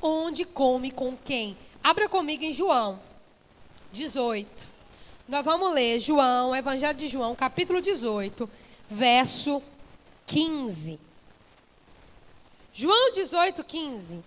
Onde 0.00 0.44
come 0.44 0.90
com 0.90 1.16
quem? 1.16 1.56
Abra 1.84 2.08
comigo 2.08 2.42
em 2.42 2.52
João 2.52 2.98
18. 3.92 4.72
Nós 5.28 5.44
vamos 5.44 5.72
ler 5.74 6.00
João, 6.00 6.56
Evangelho 6.56 6.98
de 6.98 7.08
João, 7.08 7.34
capítulo 7.34 7.80
18, 7.80 8.48
verso 8.88 9.62
15. 10.26 10.98
João 12.72 13.12
18, 13.12 13.62
15. 13.62 14.24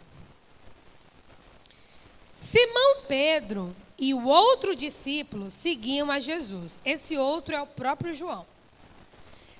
Simão 2.37 3.01
Pedro 3.07 3.75
e 3.97 4.13
o 4.13 4.25
outro 4.25 4.75
discípulo 4.75 5.49
seguiam 5.49 6.11
a 6.11 6.19
Jesus. 6.19 6.79
Esse 6.85 7.17
outro 7.17 7.55
é 7.55 7.61
o 7.61 7.67
próprio 7.67 8.13
João. 8.13 8.45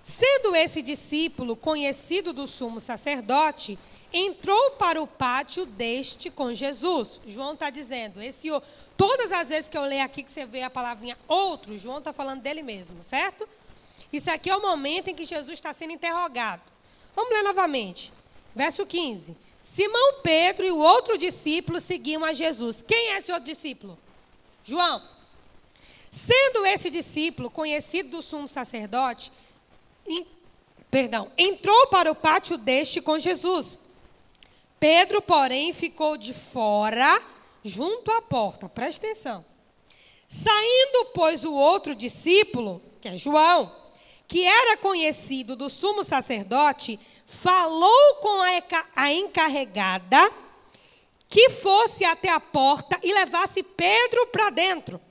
Sendo 0.08 0.56
esse 0.56 0.84
discípulo 0.84 1.56
conhecido 1.56 2.32
do 2.32 2.48
sumo 2.48 2.80
sacerdote, 2.80 3.76
entrou 4.14 4.70
para 4.74 5.02
o 5.02 5.08
pátio 5.08 5.66
deste 5.66 6.30
com 6.30 6.54
Jesus. 6.54 7.20
João 7.26 7.54
está 7.54 7.72
dizendo, 7.72 8.22
esse 8.22 8.48
todas 8.96 9.32
as 9.32 9.50
vezes 9.50 9.68
que 9.68 9.76
eu 9.76 9.82
leio 9.82 10.04
aqui 10.04 10.22
que 10.22 10.32
você 10.32 10.46
vê 10.46 10.62
a 10.62 10.70
palavrinha 10.70 11.18
outro, 11.28 11.76
João 11.76 11.98
está 11.98 12.14
falando 12.14 12.44
dele 12.44 12.62
mesmo, 12.62 13.04
certo? 13.04 13.50
Isso 14.14 14.30
aqui 14.30 14.48
é 14.48 14.56
o 14.56 14.62
momento 14.62 15.08
em 15.08 15.16
que 15.16 15.26
Jesus 15.26 15.54
está 15.54 15.74
sendo 15.74 15.94
interrogado. 15.94 16.62
Vamos 17.16 17.32
ler 17.32 17.42
novamente. 17.42 18.14
Verso 18.56 18.86
15. 18.86 19.36
Simão 19.60 20.22
Pedro 20.22 20.68
e 20.68 20.72
o 20.72 20.78
outro 20.78 21.18
discípulo 21.18 21.82
seguiam 21.82 22.24
a 22.24 22.32
Jesus. 22.32 22.86
Quem 22.88 23.14
é 23.14 23.18
esse 23.18 23.32
outro 23.32 23.48
discípulo? 23.48 23.98
João. 24.64 25.02
Sendo 26.12 26.64
esse 26.64 26.92
discípulo 26.92 27.50
conhecido 27.50 28.12
do 28.12 28.22
sumo 28.22 28.48
sacerdote, 28.48 29.32
em, 30.08 30.26
perdão, 30.90 31.32
entrou 31.38 31.88
para 31.88 32.12
o 32.12 32.16
pátio 32.16 32.58
deste 32.58 33.02
com 33.02 33.20
Jesus. 33.20 33.78
Pedro, 34.80 35.22
porém, 35.22 35.74
ficou 35.74 36.18
de 36.18 36.34
fora, 36.34 37.22
junto 37.64 38.12
à 38.12 38.22
porta. 38.22 38.70
Preste 38.70 39.06
atenção. 39.06 39.44
Saindo, 40.28 41.06
pois, 41.14 41.46
o 41.46 41.54
outro 41.54 41.96
discípulo, 41.96 42.82
que 43.00 43.08
é 43.08 43.18
João, 43.18 43.74
que 44.28 44.44
era 44.44 44.78
conhecido 44.78 45.56
do 45.56 45.70
sumo 45.70 46.04
sacerdote, 46.04 47.00
falou 47.26 48.16
com 48.16 48.42
a 48.96 49.12
encarregada 49.12 50.32
que 51.28 51.50
fosse 51.50 52.06
até 52.06 52.30
a 52.30 52.40
porta 52.40 53.00
e 53.04 53.14
levasse 53.14 53.62
Pedro 53.62 54.28
para 54.28 54.50
dentro. 54.50 55.02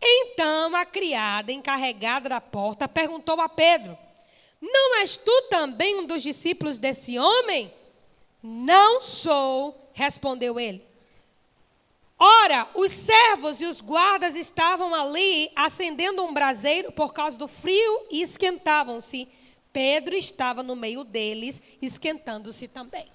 Então 0.00 0.74
a 0.76 0.84
criada 0.84 1.52
encarregada 1.52 2.28
da 2.28 2.40
porta 2.40 2.88
perguntou 2.88 3.40
a 3.40 3.48
Pedro: 3.48 3.96
Não 4.60 4.96
és 4.96 5.16
tu 5.16 5.42
também 5.50 5.96
um 5.96 6.06
dos 6.06 6.22
discípulos 6.22 6.78
desse 6.78 7.18
homem? 7.18 7.72
Não 8.42 9.00
sou, 9.00 9.90
respondeu 9.92 10.58
ele. 10.60 10.86
Ora, 12.18 12.68
os 12.74 12.90
servos 12.90 13.60
e 13.60 13.64
os 13.64 13.80
guardas 13.80 14.34
estavam 14.34 14.92
ali 14.92 15.50
acendendo 15.54 16.24
um 16.24 16.34
braseiro 16.34 16.90
por 16.92 17.12
causa 17.12 17.38
do 17.38 17.46
frio 17.46 18.06
e 18.10 18.22
esquentavam-se. 18.22 19.28
Pedro 19.72 20.16
estava 20.16 20.62
no 20.62 20.74
meio 20.74 21.04
deles, 21.04 21.62
esquentando-se 21.80 22.66
também. 22.66 23.06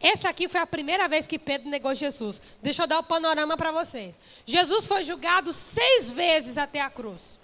Essa 0.00 0.28
aqui 0.28 0.46
foi 0.48 0.60
a 0.60 0.66
primeira 0.66 1.08
vez 1.08 1.26
que 1.26 1.38
Pedro 1.38 1.68
negou 1.68 1.94
Jesus. 1.94 2.42
Deixa 2.62 2.82
eu 2.82 2.86
dar 2.86 2.98
o 2.98 3.02
panorama 3.02 3.56
para 3.56 3.72
vocês. 3.72 4.20
Jesus 4.44 4.86
foi 4.86 5.04
julgado 5.04 5.52
seis 5.52 6.10
vezes 6.10 6.58
até 6.58 6.80
a 6.80 6.90
cruz. 6.90 7.38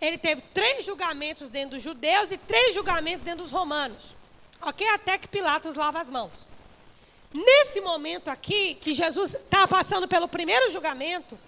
Ele 0.00 0.18
teve 0.18 0.42
três 0.54 0.84
julgamentos 0.84 1.48
dentro 1.48 1.76
dos 1.76 1.82
judeus 1.82 2.32
e 2.32 2.36
três 2.36 2.74
julgamentos 2.74 3.20
dentro 3.20 3.42
dos 3.42 3.52
romanos. 3.52 4.16
Ok? 4.60 4.86
Até 4.88 5.18
que 5.18 5.28
Pilatos 5.28 5.74
lava 5.74 6.00
as 6.00 6.10
mãos. 6.10 6.46
Nesse 7.32 7.80
momento 7.80 8.28
aqui, 8.28 8.74
que 8.74 8.92
Jesus 8.92 9.34
está 9.34 9.66
passando 9.66 10.08
pelo 10.08 10.28
primeiro 10.28 10.70
julgamento, 10.70 11.38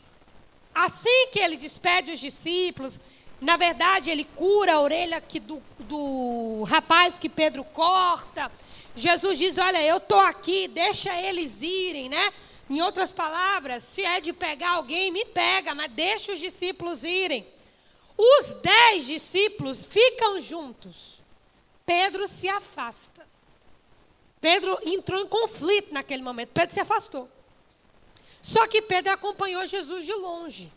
assim 0.75 1.29
que 1.31 1.39
ele 1.39 1.57
despede 1.57 2.13
os 2.13 2.21
discípulos, 2.21 3.01
na 3.41 3.57
verdade 3.57 4.11
ele 4.11 4.25
cura 4.25 4.75
a 4.75 4.81
orelha 4.81 5.21
que 5.21 5.41
do, 5.41 5.63
do 5.81 6.63
rapaz 6.65 7.19
que 7.19 7.29
Pedro 7.29 7.65
corta. 7.65 8.51
Jesus 8.97 9.39
diz: 9.39 9.59
Olha, 9.59 9.83
eu 9.83 9.97
estou 9.97 10.21
aqui, 10.21 10.69
deixa 10.69 11.15
eles 11.21 11.63
irem, 11.63 12.09
né? 12.09 12.33
Em 12.69 12.81
outras 12.81 13.13
palavras, 13.13 13.83
se 13.83 14.03
é 14.03 14.21
de 14.21 14.33
pegar 14.33 14.73
alguém, 14.73 15.11
me 15.11 15.25
pega, 15.25 15.75
mas 15.75 15.93
deixa 15.93 16.33
os 16.33 16.41
discípulos 16.41 17.05
irem. 17.05 17.47
Os 18.17 18.51
dez 18.63 19.07
discípulos 19.07 19.85
ficam 19.85 20.41
juntos. 20.41 21.21
Pedro 21.85 22.27
se 22.27 22.49
afasta. 22.49 23.27
Pedro 24.41 24.79
entrou 24.85 25.21
em 25.21 25.27
conflito 25.27 25.93
naquele 25.93 26.23
momento. 26.23 26.51
Pedro 26.51 26.73
se 26.73 26.81
afastou. 26.81 27.29
Só 28.41 28.67
que 28.67 28.83
Pedro 28.83 29.13
acompanhou 29.13 29.67
Jesus 29.67 30.07
de 30.07 30.13
longe. 30.13 30.73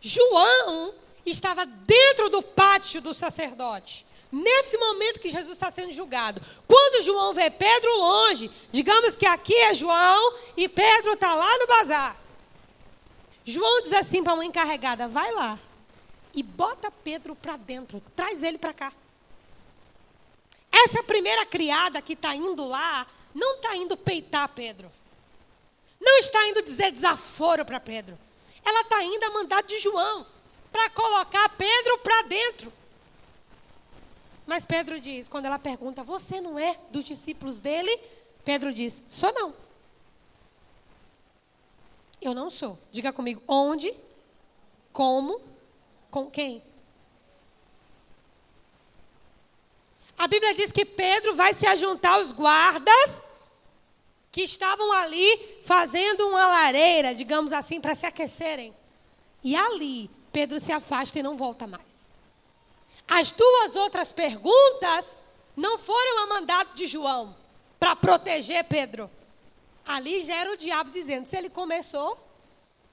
João 0.00 0.94
estava 1.24 1.64
dentro 1.64 2.28
do 2.28 2.42
pátio 2.42 3.00
do 3.00 3.14
sacerdote. 3.14 4.06
Nesse 4.32 4.78
momento 4.78 5.20
que 5.20 5.28
Jesus 5.28 5.52
está 5.52 5.70
sendo 5.70 5.92
julgado. 5.92 6.40
Quando 6.66 7.04
João 7.04 7.34
vê 7.34 7.50
Pedro 7.50 7.94
longe, 7.98 8.50
digamos 8.72 9.14
que 9.14 9.26
aqui 9.26 9.54
é 9.54 9.74
João 9.74 10.34
e 10.56 10.66
Pedro 10.70 11.12
está 11.12 11.34
lá 11.34 11.58
no 11.58 11.66
bazar. 11.66 12.16
João 13.44 13.82
diz 13.82 13.92
assim 13.92 14.24
para 14.24 14.32
uma 14.32 14.44
encarregada: 14.44 15.06
vai 15.06 15.30
lá 15.32 15.58
e 16.34 16.42
bota 16.42 16.90
Pedro 16.90 17.34
para 17.34 17.56
dentro, 17.56 18.02
traz 18.16 18.42
ele 18.42 18.56
para 18.56 18.72
cá. 18.72 18.92
Essa 20.72 21.02
primeira 21.02 21.44
criada 21.44 22.00
que 22.00 22.14
está 22.14 22.34
indo 22.34 22.66
lá, 22.66 23.06
não 23.34 23.56
está 23.56 23.76
indo 23.76 23.96
peitar 23.98 24.48
Pedro. 24.48 24.90
Não 26.00 26.18
está 26.18 26.48
indo 26.48 26.62
dizer 26.62 26.90
desaforo 26.90 27.64
para 27.66 27.78
Pedro. 27.78 28.18
Ela 28.64 28.80
está 28.80 29.04
indo 29.04 29.22
a 29.24 29.30
mandado 29.30 29.66
de 29.66 29.78
João 29.78 30.26
para 30.72 30.88
colocar 30.90 31.48
Pedro 31.50 31.98
para 31.98 32.22
dentro. 32.22 32.72
Mas 34.46 34.64
Pedro 34.66 35.00
diz, 35.00 35.28
quando 35.28 35.46
ela 35.46 35.58
pergunta, 35.58 36.02
você 36.02 36.40
não 36.40 36.58
é 36.58 36.78
dos 36.90 37.04
discípulos 37.04 37.60
dele? 37.60 37.96
Pedro 38.44 38.72
diz, 38.72 39.04
sou 39.08 39.32
não. 39.32 39.54
Eu 42.20 42.34
não 42.34 42.50
sou. 42.50 42.78
Diga 42.90 43.12
comigo, 43.12 43.42
onde, 43.46 43.92
como, 44.92 45.40
com 46.10 46.30
quem? 46.30 46.62
A 50.18 50.28
Bíblia 50.28 50.54
diz 50.54 50.70
que 50.70 50.84
Pedro 50.84 51.34
vai 51.34 51.52
se 51.54 51.66
ajuntar 51.66 52.14
aos 52.14 52.30
guardas 52.32 53.22
que 54.30 54.42
estavam 54.42 54.92
ali 54.92 55.58
fazendo 55.62 56.26
uma 56.28 56.46
lareira, 56.46 57.14
digamos 57.14 57.52
assim, 57.52 57.80
para 57.80 57.94
se 57.94 58.06
aquecerem. 58.06 58.74
E 59.42 59.56
ali, 59.56 60.08
Pedro 60.32 60.60
se 60.60 60.72
afasta 60.72 61.18
e 61.18 61.22
não 61.22 61.36
volta 61.36 61.66
mais. 61.66 62.08
As 63.08 63.30
duas 63.30 63.76
outras 63.76 64.10
perguntas 64.12 65.16
não 65.56 65.78
foram 65.78 66.22
a 66.22 66.26
mandato 66.26 66.74
de 66.74 66.86
João 66.86 67.36
para 67.78 67.96
proteger 67.96 68.64
Pedro. 68.64 69.10
Ali 69.86 70.24
já 70.24 70.36
era 70.36 70.52
o 70.52 70.56
diabo 70.56 70.90
dizendo: 70.90 71.26
se 71.26 71.36
ele 71.36 71.50
começou, 71.50 72.18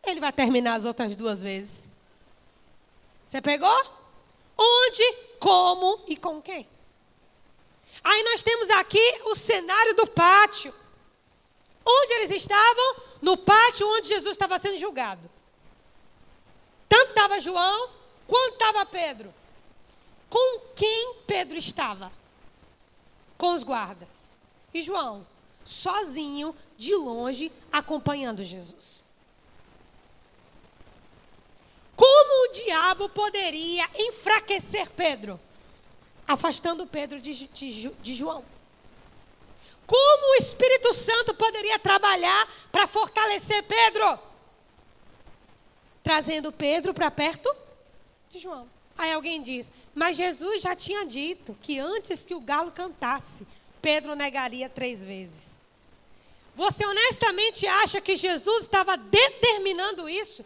ele 0.04 0.20
vai 0.20 0.32
terminar 0.32 0.76
as 0.76 0.86
outras 0.86 1.16
duas 1.16 1.42
vezes. 1.42 1.84
Você 3.26 3.42
pegou? 3.42 4.00
Onde, 4.58 5.14
como 5.40 6.02
e 6.08 6.18
com 6.18 6.42
quem? 6.42 6.68
Aí 8.04 8.24
nós 8.24 8.42
temos 8.42 8.70
aqui 8.72 9.22
o 9.26 9.36
cenário 9.36 9.96
do 9.96 10.08
pátio. 10.08 10.74
Onde 11.86 12.14
eles 12.14 12.32
estavam? 12.32 12.96
No 13.22 13.38
pátio 13.38 13.88
onde 13.96 14.08
Jesus 14.08 14.32
estava 14.32 14.58
sendo 14.60 14.78
julgado. 14.78 15.30
Tanto 16.88 17.10
estava 17.10 17.40
João, 17.40 17.90
quanto 18.28 18.54
estava 18.54 18.86
Pedro. 18.86 19.34
Com 20.30 20.60
quem 20.76 21.16
Pedro 21.26 21.58
estava? 21.58 22.12
Com 23.38 23.54
os 23.54 23.64
guardas. 23.64 24.30
E 24.74 24.82
João, 24.82 25.26
sozinho, 25.66 26.56
de 26.78 26.94
longe, 26.96 27.52
acompanhando 27.72 28.44
Jesus. 28.44 29.02
Como 31.96 32.50
o 32.50 32.54
diabo 32.54 33.10
poderia 33.10 33.90
enfraquecer 33.96 34.90
Pedro? 34.92 35.40
afastando 36.30 36.86
Pedro 36.86 37.20
de, 37.20 37.34
de, 37.48 37.90
de 37.90 38.14
João. 38.14 38.46
Como 39.88 40.34
o 40.34 40.36
Espírito 40.36 40.94
Santo 40.94 41.34
poderia 41.34 41.80
trabalhar 41.80 42.48
para 42.72 42.86
fortalecer 42.86 43.64
Pedro? 43.64 44.20
Trazendo 46.04 46.52
Pedro 46.52 46.94
para 46.94 47.10
perto 47.10 47.52
de 48.30 48.38
João. 48.38 48.70
Aí 49.00 49.14
alguém 49.14 49.42
diz: 49.42 49.72
Mas 49.96 50.18
Jesus 50.18 50.62
já 50.62 50.76
tinha 50.76 51.06
dito 51.06 51.58
que 51.62 51.80
antes 51.80 52.26
que 52.26 52.36
o 52.36 52.42
galo 52.42 52.70
cantasse, 52.70 53.48
Pedro 53.82 54.14
negaria 54.14 54.68
três 54.68 55.06
vezes. 55.06 55.58
Você 56.54 56.86
honestamente 56.86 57.66
acha 57.66 58.02
que 58.02 58.18
Jesus 58.18 58.64
estava 58.64 58.98
determinando 58.98 60.10
isso? 60.10 60.44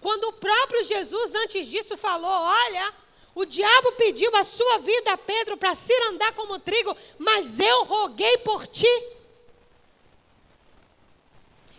Quando 0.00 0.28
o 0.28 0.34
próprio 0.34 0.84
Jesus, 0.84 1.34
antes 1.34 1.66
disso, 1.66 1.96
falou: 1.96 2.30
Olha, 2.30 2.94
o 3.34 3.44
diabo 3.44 3.90
pediu 3.92 4.34
a 4.36 4.44
sua 4.44 4.78
vida 4.78 5.12
a 5.12 5.18
Pedro 5.18 5.56
para 5.56 5.74
se 5.74 5.92
andar 6.04 6.32
como 6.34 6.60
trigo, 6.60 6.96
mas 7.18 7.58
eu 7.58 7.82
roguei 7.82 8.38
por 8.38 8.68
ti. 8.68 8.86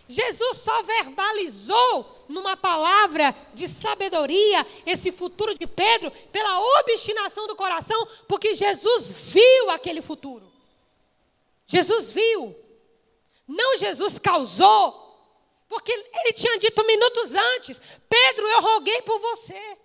Jesus 0.08 0.56
só 0.56 0.82
verbalizou 0.84 2.24
numa 2.28 2.56
palavra 2.56 3.34
de 3.52 3.68
sabedoria 3.68 4.66
esse 4.86 5.12
futuro 5.12 5.54
de 5.54 5.66
Pedro 5.66 6.10
pela 6.32 6.80
obstinação 6.80 7.46
do 7.46 7.54
coração, 7.54 8.08
porque 8.26 8.54
Jesus 8.54 9.10
viu 9.10 9.70
aquele 9.70 10.00
futuro. 10.00 10.50
Jesus 11.66 12.10
viu. 12.10 12.56
Não 13.46 13.76
Jesus 13.76 14.18
causou. 14.18 15.06
Porque 15.68 15.92
ele 15.92 16.32
tinha 16.32 16.58
dito 16.58 16.84
minutos 16.86 17.34
antes: 17.34 17.80
Pedro, 18.08 18.48
eu 18.48 18.60
roguei 18.62 19.02
por 19.02 19.18
você. 19.18 19.76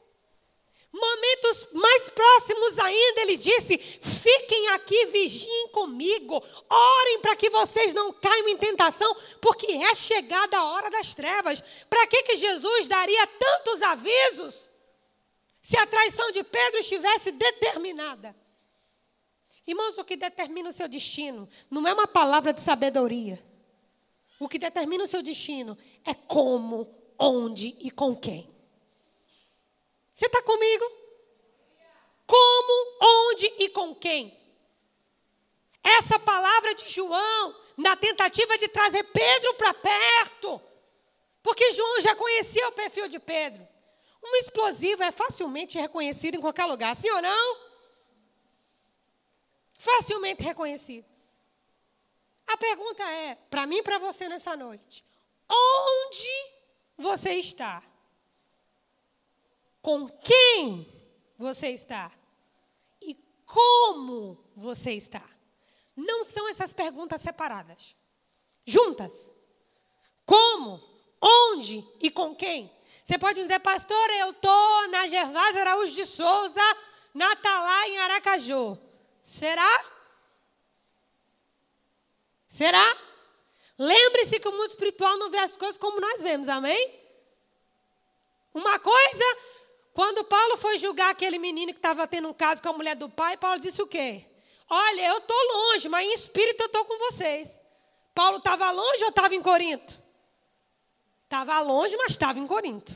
Momentos 0.94 1.70
mais 1.74 2.08
próximos 2.10 2.78
ainda, 2.78 3.22
ele 3.22 3.36
disse: 3.36 3.80
Fiquem 3.80 4.68
aqui, 4.70 5.08
vigiem 5.08 5.70
comigo, 5.70 6.36
orem 6.70 7.20
para 7.20 7.36
que 7.36 7.50
vocês 7.50 7.96
não 7.96 8.14
caiam 8.14 8.48
em 8.50 8.58
tentação, 8.58 9.16
porque 9.42 9.72
é 9.72 9.96
chegada 9.96 10.56
a 10.56 10.66
hora 10.66 10.92
das 10.92 11.16
trevas. 11.16 11.64
Para 11.90 12.06
que, 12.06 12.22
que 12.22 12.36
Jesus 12.36 12.88
daria 12.88 13.26
tantos 13.26 13.82
avisos 13.82 14.70
se 15.64 15.76
a 15.78 15.88
traição 15.88 16.30
de 16.32 16.44
Pedro 16.44 16.80
estivesse 16.80 17.32
determinada? 17.32 18.36
Irmãos, 19.66 19.98
o 19.98 20.04
que 20.04 20.16
determina 20.16 20.70
o 20.70 20.74
seu 20.74 20.88
destino 20.88 21.50
não 21.72 21.88
é 21.88 21.94
uma 21.94 22.08
palavra 22.08 22.54
de 22.54 22.62
sabedoria. 22.62 23.44
O 24.40 24.48
que 24.48 24.60
determina 24.60 25.06
o 25.06 25.08
seu 25.08 25.24
destino 25.24 25.76
é 26.06 26.14
como, 26.14 26.88
onde 27.18 27.76
e 27.80 27.90
com 27.90 28.16
quem. 28.16 28.53
Você 30.14 30.28
está 30.28 30.42
comigo? 30.44 30.86
Como, 32.26 32.98
onde 33.02 33.46
e 33.60 33.70
com 33.70 33.96
quem? 33.96 34.40
Essa 35.84 36.18
palavra 36.20 36.76
de 36.76 36.90
João, 36.90 37.62
na 37.76 37.96
tentativa 37.96 38.58
de 38.58 38.68
trazer 38.70 39.04
Pedro 39.04 39.54
para 39.56 39.74
perto, 39.74 40.62
porque 41.42 41.74
João 41.74 42.02
já 42.02 42.16
conhecia 42.16 42.70
o 42.70 42.74
perfil 42.74 43.10
de 43.10 43.20
Pedro. 43.20 43.68
Um 44.24 44.36
explosivo 44.38 45.04
é 45.04 45.12
facilmente 45.12 45.78
reconhecido 45.78 46.36
em 46.36 46.42
qualquer 46.42 46.66
lugar, 46.66 46.96
sim 46.96 47.10
ou 47.10 47.22
não? 47.22 47.58
Facilmente 49.78 50.42
reconhecido. 50.42 51.06
A 52.48 52.56
pergunta 52.56 53.04
é, 53.04 53.36
para 53.50 53.66
mim 53.68 53.78
e 53.78 53.84
para 53.84 53.98
você 53.98 54.30
nessa 54.30 54.56
noite: 54.56 55.04
onde 55.50 56.30
você 56.96 57.34
está? 57.34 57.84
Com 59.84 60.08
quem 60.08 60.88
você 61.38 61.68
está? 61.68 62.10
E 63.02 63.16
como 63.46 64.42
você 64.56 64.94
está? 64.94 65.22
Não 65.94 66.24
são 66.24 66.48
essas 66.48 66.72
perguntas 66.72 67.22
separadas. 67.22 67.94
Juntas. 68.66 69.30
Como? 70.26 70.82
Onde 71.22 71.86
e 72.00 72.10
com 72.10 72.34
quem? 72.34 72.72
Você 73.04 73.18
pode 73.18 73.42
dizer, 73.42 73.60
pastor, 73.60 74.10
eu 74.12 74.32
estou 74.32 74.88
na 74.88 75.06
Gervásio 75.10 75.60
Araújo 75.60 75.94
de 75.94 76.06
Souza, 76.06 76.62
Natalá, 77.14 77.90
em 77.90 77.98
Aracaju. 78.00 78.80
Será? 79.22 79.86
Será? 82.48 82.98
Lembre-se 83.78 84.40
que 84.40 84.48
o 84.48 84.54
mundo 84.54 84.68
espiritual 84.68 85.18
não 85.18 85.30
vê 85.30 85.40
as 85.40 85.58
coisas 85.58 85.78
como 85.78 86.00
nós 86.00 86.22
vemos, 86.22 86.48
amém? 86.48 87.04
Uma 88.54 88.80
coisa, 88.80 89.38
quando 89.94 90.24
Paulo 90.24 90.58
foi 90.58 90.78
julgar 90.78 91.12
aquele 91.12 91.38
menino 91.38 91.72
que 91.72 91.78
estava 91.78 92.08
tendo 92.08 92.28
um 92.28 92.34
caso 92.34 92.62
com 92.62 92.70
a 92.70 92.74
mulher 92.74 92.96
do 92.96 93.08
pai, 93.08 93.38
Paulo 93.38 93.60
disse 93.60 93.82
o 93.82 93.88
quê? 93.88 94.26
Olha, 94.68 95.08
eu 95.08 95.18
estou 95.20 95.38
longe, 95.54 95.88
mas 95.88 96.08
em 96.08 96.14
espírito 96.14 96.62
eu 96.62 96.66
estou 96.66 96.84
com 96.86 96.98
vocês. 96.98 97.62
Paulo 98.16 98.38
estava 98.38 98.72
longe 98.72 99.04
ou 99.04 99.10
estava 99.10 99.36
em 99.36 99.42
Corinto? 99.42 100.02
Estava 101.26 101.60
longe, 101.60 101.96
mas 101.98 102.10
estava 102.10 102.40
em 102.40 102.48
Corinto. 102.48 102.96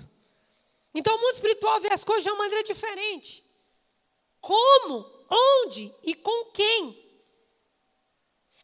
Então 0.94 1.16
o 1.16 1.20
mundo 1.20 1.34
espiritual 1.34 1.80
vê 1.80 1.94
as 1.94 2.04
coisas 2.04 2.24
de 2.24 2.32
uma 2.32 2.40
maneira 2.40 2.64
diferente. 2.64 3.44
Como, 4.42 5.06
onde 5.30 5.94
e 6.04 6.16
com 6.16 6.46
quem? 6.46 7.06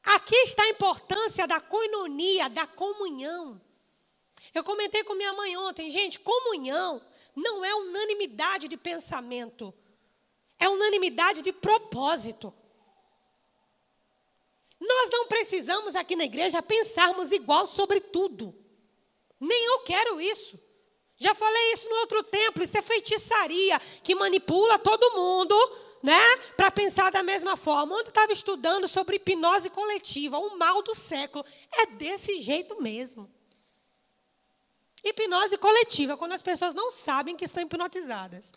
Aqui 0.04 0.36
está 0.38 0.64
a 0.64 0.70
importância 0.70 1.48
da 1.48 1.62
coinonia, 1.62 2.50
da 2.50 2.66
comunhão. 2.66 3.62
Eu 4.54 4.64
comentei 4.64 5.04
com 5.04 5.14
minha 5.14 5.34
mãe 5.34 5.56
ontem, 5.56 5.92
gente, 5.92 6.20
comunhão 6.20 7.00
não 7.36 7.64
é 7.64 7.74
unanimidade 7.76 8.68
de 8.68 8.78
pensamento, 8.78 9.74
é 10.60 10.70
unanimidade 10.70 11.42
de 11.42 11.52
propósito. 11.52 12.54
Nós 14.80 15.10
não 15.10 15.28
precisamos 15.28 15.96
aqui 15.96 16.16
na 16.16 16.26
igreja 16.26 16.62
pensarmos 16.62 17.32
igual 17.32 17.66
sobre 17.68 18.00
tudo. 18.02 18.54
Nem 19.40 19.66
eu 19.66 19.80
quero 19.80 20.20
isso. 20.20 20.60
Já 21.16 21.34
falei 21.34 21.74
isso 21.74 21.90
no 21.90 21.96
outro 21.98 22.24
templo, 22.24 22.64
isso 22.64 22.78
é 22.78 22.82
feitiçaria 22.82 23.80
que 24.04 24.14
manipula 24.14 24.78
todo 24.78 25.16
mundo, 25.16 25.56
né? 26.02 26.38
Para 26.58 26.70
pensar 26.70 27.12
da 27.12 27.24
mesma 27.24 27.56
forma. 27.56 27.96
Ontem 27.96 28.08
eu 28.08 28.10
estava 28.10 28.34
estudando 28.34 28.88
sobre 28.88 29.16
hipnose 29.16 29.70
coletiva, 29.70 30.38
o 30.38 30.58
mal 30.58 30.82
do 30.82 30.94
século. 30.94 31.46
É 31.72 31.86
desse 31.86 32.42
jeito 32.42 32.82
mesmo. 32.82 33.32
Hipnose 35.04 35.58
coletiva, 35.58 36.16
quando 36.16 36.32
as 36.32 36.42
pessoas 36.42 36.74
não 36.74 36.90
sabem 36.90 37.36
que 37.36 37.46
estão 37.46 37.64
hipnotizadas. 37.64 38.52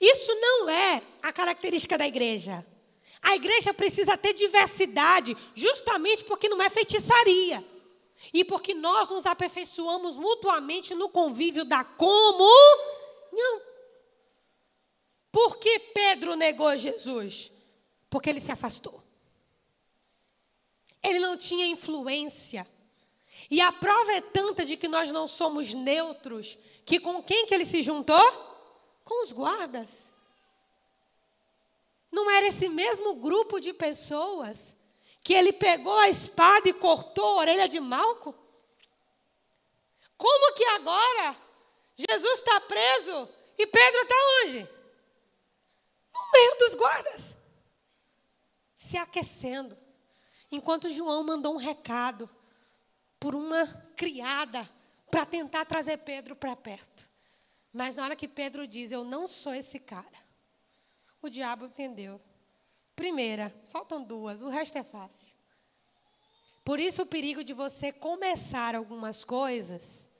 Isso 0.00 0.34
não 0.40 0.68
é 0.68 1.02
a 1.22 1.32
característica 1.32 1.98
da 1.98 2.06
igreja. 2.06 2.66
A 3.20 3.34
igreja 3.36 3.72
precisa 3.72 4.16
ter 4.16 4.32
diversidade, 4.32 5.36
justamente 5.54 6.24
porque 6.24 6.48
não 6.48 6.60
é 6.62 6.68
feitiçaria. 6.70 7.64
E 8.32 8.44
porque 8.44 8.74
nós 8.74 9.08
nos 9.10 9.26
aperfeiçoamos 9.26 10.16
mutuamente 10.16 10.94
no 10.94 11.08
convívio 11.08 11.64
da 11.64 11.84
comunhão. 11.84 13.62
Por 15.30 15.58
que 15.58 15.78
Pedro 15.78 16.36
negou 16.36 16.76
Jesus? 16.76 17.50
Porque 18.08 18.30
ele 18.30 18.40
se 18.40 18.52
afastou. 18.52 19.02
Ele 21.02 21.18
não 21.18 21.36
tinha 21.36 21.66
influência. 21.66 22.66
E 23.54 23.60
a 23.60 23.70
prova 23.70 24.12
é 24.14 24.20
tanta 24.20 24.64
de 24.64 24.76
que 24.76 24.88
nós 24.88 25.12
não 25.12 25.28
somos 25.28 25.72
neutros, 25.74 26.58
que 26.84 26.98
com 26.98 27.22
quem 27.22 27.46
que 27.46 27.54
ele 27.54 27.64
se 27.64 27.82
juntou? 27.82 28.20
Com 29.04 29.22
os 29.22 29.30
guardas. 29.30 30.06
Não 32.10 32.28
era 32.28 32.48
esse 32.48 32.68
mesmo 32.68 33.14
grupo 33.14 33.60
de 33.60 33.72
pessoas 33.72 34.74
que 35.22 35.32
ele 35.32 35.52
pegou 35.52 35.96
a 35.96 36.08
espada 36.08 36.68
e 36.68 36.72
cortou 36.72 37.24
a 37.24 37.42
orelha 37.42 37.68
de 37.68 37.78
Malco? 37.78 38.34
Como 40.18 40.54
que 40.56 40.64
agora 40.64 41.36
Jesus 41.96 42.40
está 42.40 42.60
preso 42.60 43.28
e 43.56 43.68
Pedro 43.68 44.00
está 44.00 44.16
onde? 44.42 44.68
No 46.12 46.32
meio 46.32 46.58
dos 46.58 46.74
guardas, 46.74 47.34
se 48.74 48.96
aquecendo. 48.96 49.78
Enquanto 50.50 50.90
João 50.90 51.22
mandou 51.22 51.54
um 51.54 51.58
recado 51.58 52.28
por 53.24 53.34
uma 53.34 53.66
criada 53.96 54.70
para 55.10 55.24
tentar 55.24 55.64
trazer 55.64 55.96
Pedro 55.96 56.36
para 56.36 56.54
perto. 56.54 57.08
Mas 57.72 57.94
na 57.94 58.04
hora 58.04 58.14
que 58.14 58.28
Pedro 58.28 58.68
diz: 58.68 58.92
Eu 58.92 59.02
não 59.02 59.26
sou 59.26 59.54
esse 59.54 59.78
cara, 59.78 60.18
o 61.22 61.30
diabo 61.30 61.64
entendeu. 61.64 62.20
Primeira, 62.94 63.48
faltam 63.72 64.04
duas, 64.04 64.42
o 64.42 64.50
resto 64.50 64.76
é 64.76 64.84
fácil. 64.84 65.34
Por 66.62 66.78
isso 66.78 67.00
o 67.00 67.06
perigo 67.06 67.42
de 67.42 67.54
você 67.54 67.90
começar 67.90 68.74
algumas 68.74 69.24
coisas 69.24 70.10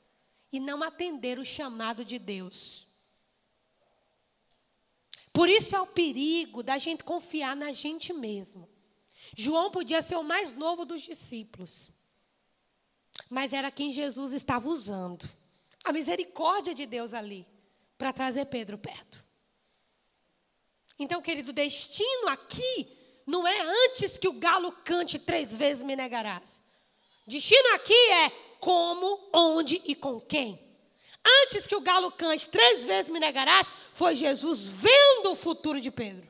e 0.51 0.59
não 0.59 0.83
atender 0.83 1.39
o 1.39 1.45
chamado 1.45 2.07
de 2.07 2.19
Deus. 2.19 2.87
Por 5.31 5.51
isso 5.51 5.77
é 5.77 5.81
o 5.83 5.87
perigo 5.89 6.63
da 6.63 6.79
gente 6.79 7.05
confiar 7.05 7.55
na 7.55 7.71
gente 7.71 8.15
mesmo. 8.15 8.67
João 9.37 9.71
podia 9.71 10.01
ser 10.01 10.17
o 10.17 10.25
mais 10.25 10.55
novo 10.55 10.87
dos 10.87 11.03
discípulos, 11.03 11.93
mas 13.31 13.53
era 13.53 13.71
quem 13.71 13.91
Jesus 13.91 14.33
estava 14.33 14.69
usando. 14.69 15.29
A 15.85 15.93
misericórdia 15.93 16.75
de 16.75 16.87
Deus 16.87 17.13
ali 17.15 17.47
para 17.99 18.13
trazer 18.13 18.47
Pedro 18.47 18.79
perto. 18.79 19.25
Então, 20.99 21.21
querido, 21.21 21.53
destino 21.53 22.29
aqui 22.29 22.89
não 23.27 23.47
é 23.47 23.61
antes 23.87 24.17
que 24.17 24.29
o 24.29 24.35
galo 24.35 24.73
cante 24.85 25.19
três 25.19 25.55
vezes 25.55 25.83
me 25.83 25.97
negarás. 25.97 26.63
Destino 27.27 27.75
aqui 27.75 27.95
é 27.95 28.31
como, 28.61 29.29
onde 29.33 29.81
e 29.85 29.95
com 29.95 30.21
quem. 30.21 30.61
Antes 31.43 31.67
que 31.67 31.75
o 31.75 31.81
galo 31.81 32.13
cante 32.13 32.49
três 32.49 32.85
vezes 32.85 33.11
me 33.11 33.19
negarás, 33.19 33.69
foi 33.95 34.15
Jesus 34.15 34.67
vendo 34.67 35.33
o 35.33 35.37
futuro 35.37 35.81
de 35.81 35.91
Pedro. 35.91 36.29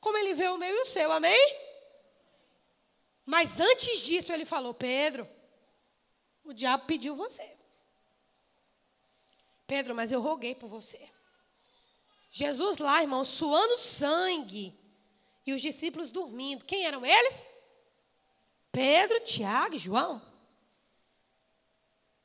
Como 0.00 0.16
ele 0.18 0.34
vê 0.34 0.48
o 0.48 0.58
meu 0.58 0.74
e 0.74 0.80
o 0.80 0.86
seu, 0.86 1.12
amém? 1.12 1.56
Mas 3.24 3.60
antes 3.60 4.00
disso 4.00 4.32
ele 4.32 4.44
falou: 4.44 4.74
Pedro, 4.74 5.28
o 6.50 6.54
diabo 6.54 6.86
pediu 6.86 7.14
você. 7.14 7.48
Pedro, 9.66 9.94
mas 9.94 10.10
eu 10.10 10.20
roguei 10.20 10.54
por 10.54 10.68
você. 10.68 11.10
Jesus 12.30 12.78
lá, 12.78 13.02
irmão, 13.02 13.24
suando 13.24 13.76
sangue. 13.76 14.76
E 15.46 15.52
os 15.52 15.62
discípulos 15.62 16.10
dormindo. 16.10 16.64
Quem 16.64 16.86
eram 16.86 17.04
eles? 17.06 17.48
Pedro, 18.70 19.20
Tiago 19.20 19.76
e 19.76 19.78
João. 19.78 20.20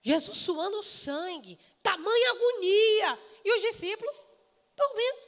Jesus 0.01 0.37
suando 0.37 0.83
sangue, 0.83 1.59
tamanha 1.81 2.31
agonia. 2.31 3.19
E 3.43 3.55
os 3.55 3.61
discípulos 3.61 4.27
dormindo. 4.75 5.19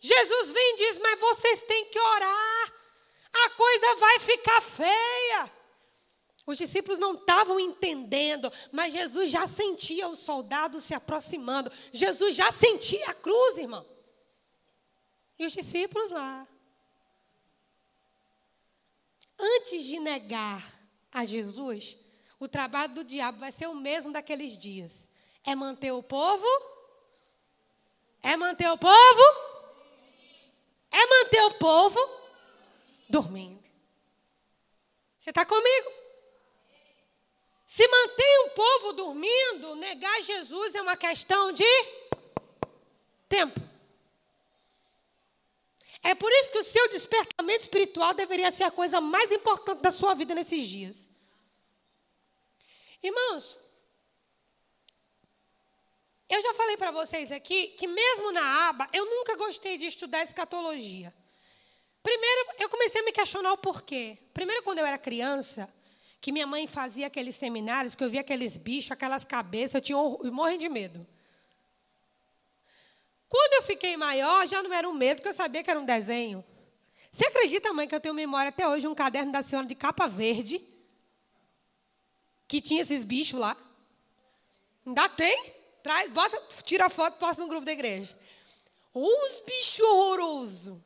Jesus 0.00 0.52
vem 0.52 0.74
e 0.74 0.76
diz: 0.76 0.98
Mas 0.98 1.20
vocês 1.20 1.62
têm 1.62 1.86
que 1.86 1.98
orar, 1.98 2.72
a 3.32 3.50
coisa 3.50 3.96
vai 3.96 4.18
ficar 4.20 4.60
feia. 4.60 5.57
Os 6.48 6.56
discípulos 6.56 6.98
não 6.98 7.12
estavam 7.12 7.60
entendendo, 7.60 8.50
mas 8.72 8.94
Jesus 8.94 9.30
já 9.30 9.46
sentia 9.46 10.08
os 10.08 10.20
soldados 10.20 10.82
se 10.82 10.94
aproximando. 10.94 11.70
Jesus 11.92 12.34
já 12.34 12.50
sentia 12.50 13.10
a 13.10 13.12
cruz, 13.12 13.58
irmão. 13.58 13.84
E 15.38 15.44
os 15.44 15.52
discípulos 15.52 16.10
lá. 16.10 16.48
Antes 19.38 19.84
de 19.84 20.00
negar 20.00 20.66
a 21.12 21.26
Jesus, 21.26 21.98
o 22.40 22.48
trabalho 22.48 22.94
do 22.94 23.04
diabo 23.04 23.40
vai 23.40 23.52
ser 23.52 23.66
o 23.66 23.74
mesmo 23.74 24.10
daqueles 24.10 24.56
dias. 24.56 25.10
É 25.44 25.54
manter 25.54 25.92
o 25.92 26.02
povo? 26.02 26.46
É 28.22 28.38
manter 28.38 28.70
o 28.70 28.78
povo? 28.78 29.22
É 30.90 31.06
manter 31.06 31.42
o 31.42 31.54
povo 31.58 32.00
dormindo. 33.06 33.68
Você 35.18 35.28
está 35.28 35.44
comigo? 35.44 35.97
Se 37.68 37.86
mantém 37.86 38.46
o 38.46 38.50
povo 38.52 38.92
dormindo, 38.94 39.76
negar 39.76 40.22
Jesus 40.22 40.74
é 40.74 40.80
uma 40.80 40.96
questão 40.96 41.52
de 41.52 41.66
tempo. 43.28 43.60
É 46.02 46.14
por 46.14 46.32
isso 46.32 46.50
que 46.50 46.60
o 46.60 46.64
seu 46.64 46.88
despertamento 46.88 47.60
espiritual 47.60 48.14
deveria 48.14 48.50
ser 48.50 48.64
a 48.64 48.70
coisa 48.70 49.02
mais 49.02 49.30
importante 49.32 49.82
da 49.82 49.90
sua 49.90 50.14
vida 50.14 50.34
nesses 50.34 50.66
dias. 50.66 51.10
Irmãos, 53.02 53.58
eu 56.26 56.40
já 56.40 56.54
falei 56.54 56.78
para 56.78 56.90
vocês 56.90 57.30
aqui 57.30 57.66
que, 57.78 57.86
mesmo 57.86 58.32
na 58.32 58.70
aba, 58.70 58.88
eu 58.94 59.04
nunca 59.04 59.36
gostei 59.36 59.76
de 59.76 59.84
estudar 59.84 60.22
escatologia. 60.22 61.14
Primeiro, 62.02 62.48
eu 62.60 62.70
comecei 62.70 63.02
a 63.02 63.04
me 63.04 63.12
questionar 63.12 63.52
o 63.52 63.58
porquê. 63.58 64.16
Primeiro, 64.32 64.62
quando 64.62 64.78
eu 64.78 64.86
era 64.86 64.96
criança, 64.96 65.70
que 66.20 66.32
minha 66.32 66.46
mãe 66.46 66.66
fazia 66.66 67.06
aqueles 67.06 67.36
seminários, 67.36 67.94
que 67.94 68.02
eu 68.02 68.10
via 68.10 68.20
aqueles 68.20 68.56
bichos, 68.56 68.90
aquelas 68.90 69.24
cabeças, 69.24 69.74
eu 69.74 69.80
tinha 69.80 69.98
eu 69.98 70.32
morri 70.32 70.58
de 70.58 70.68
medo. 70.68 71.06
Quando 73.28 73.54
eu 73.54 73.62
fiquei 73.62 73.96
maior, 73.96 74.46
já 74.46 74.62
não 74.62 74.72
era 74.72 74.88
um 74.88 74.94
medo, 74.94 75.18
porque 75.18 75.28
eu 75.28 75.34
sabia 75.34 75.62
que 75.62 75.70
era 75.70 75.78
um 75.78 75.84
desenho. 75.84 76.44
Você 77.12 77.26
acredita, 77.26 77.72
mãe, 77.72 77.86
que 77.86 77.94
eu 77.94 78.00
tenho 78.00 78.14
memória 78.14 78.48
até 78.48 78.66
hoje, 78.66 78.86
um 78.86 78.94
caderno 78.94 79.32
da 79.32 79.42
senhora 79.42 79.66
de 79.66 79.74
capa 79.74 80.06
verde, 80.06 80.60
que 82.46 82.60
tinha 82.60 82.82
esses 82.82 83.04
bichos 83.04 83.38
lá? 83.38 83.56
Ainda 84.86 85.08
tem? 85.10 85.52
Traz, 85.82 86.10
bota, 86.10 86.42
tira 86.64 86.86
a 86.86 86.90
foto, 86.90 87.18
posta 87.18 87.42
no 87.42 87.48
grupo 87.48 87.66
da 87.66 87.72
igreja. 87.72 88.18
Os 88.94 89.42
bichos 89.46 89.80
horrorosos. 89.80 90.78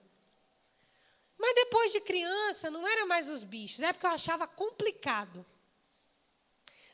Mas 1.42 1.56
depois 1.56 1.90
de 1.90 2.00
criança, 2.00 2.70
não 2.70 2.86
era 2.86 3.04
mais 3.04 3.28
os 3.28 3.42
bichos, 3.42 3.80
é 3.80 3.92
porque 3.92 4.06
eu 4.06 4.10
achava 4.10 4.46
complicado. 4.46 5.44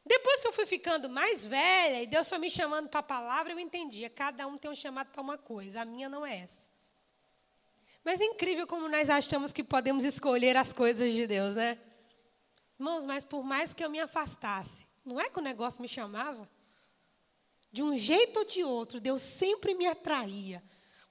Depois 0.06 0.40
que 0.40 0.48
eu 0.48 0.54
fui 0.54 0.64
ficando 0.64 1.06
mais 1.06 1.44
velha 1.44 2.02
e 2.02 2.06
Deus 2.06 2.30
foi 2.30 2.38
me 2.38 2.50
chamando 2.50 2.88
para 2.88 3.00
a 3.00 3.02
palavra, 3.02 3.52
eu 3.52 3.58
entendia. 3.58 4.08
Cada 4.08 4.46
um 4.46 4.56
tem 4.56 4.70
um 4.70 4.74
chamado 4.74 5.08
para 5.08 5.20
uma 5.20 5.36
coisa, 5.36 5.82
a 5.82 5.84
minha 5.84 6.08
não 6.08 6.24
é 6.24 6.38
essa. 6.38 6.70
Mas 8.02 8.22
é 8.22 8.24
incrível 8.24 8.66
como 8.66 8.88
nós 8.88 9.10
achamos 9.10 9.52
que 9.52 9.62
podemos 9.62 10.02
escolher 10.02 10.56
as 10.56 10.72
coisas 10.72 11.12
de 11.12 11.26
Deus, 11.26 11.54
né? 11.54 11.78
Irmãos, 12.80 13.04
mas 13.04 13.26
por 13.26 13.44
mais 13.44 13.74
que 13.74 13.84
eu 13.84 13.90
me 13.90 14.00
afastasse, 14.00 14.86
não 15.04 15.20
é 15.20 15.28
que 15.28 15.38
o 15.38 15.42
negócio 15.42 15.82
me 15.82 15.88
chamava? 15.88 16.48
De 17.70 17.82
um 17.82 17.94
jeito 17.98 18.38
ou 18.38 18.46
de 18.46 18.64
outro, 18.64 18.98
Deus 18.98 19.20
sempre 19.20 19.74
me 19.74 19.86
atraía. 19.86 20.62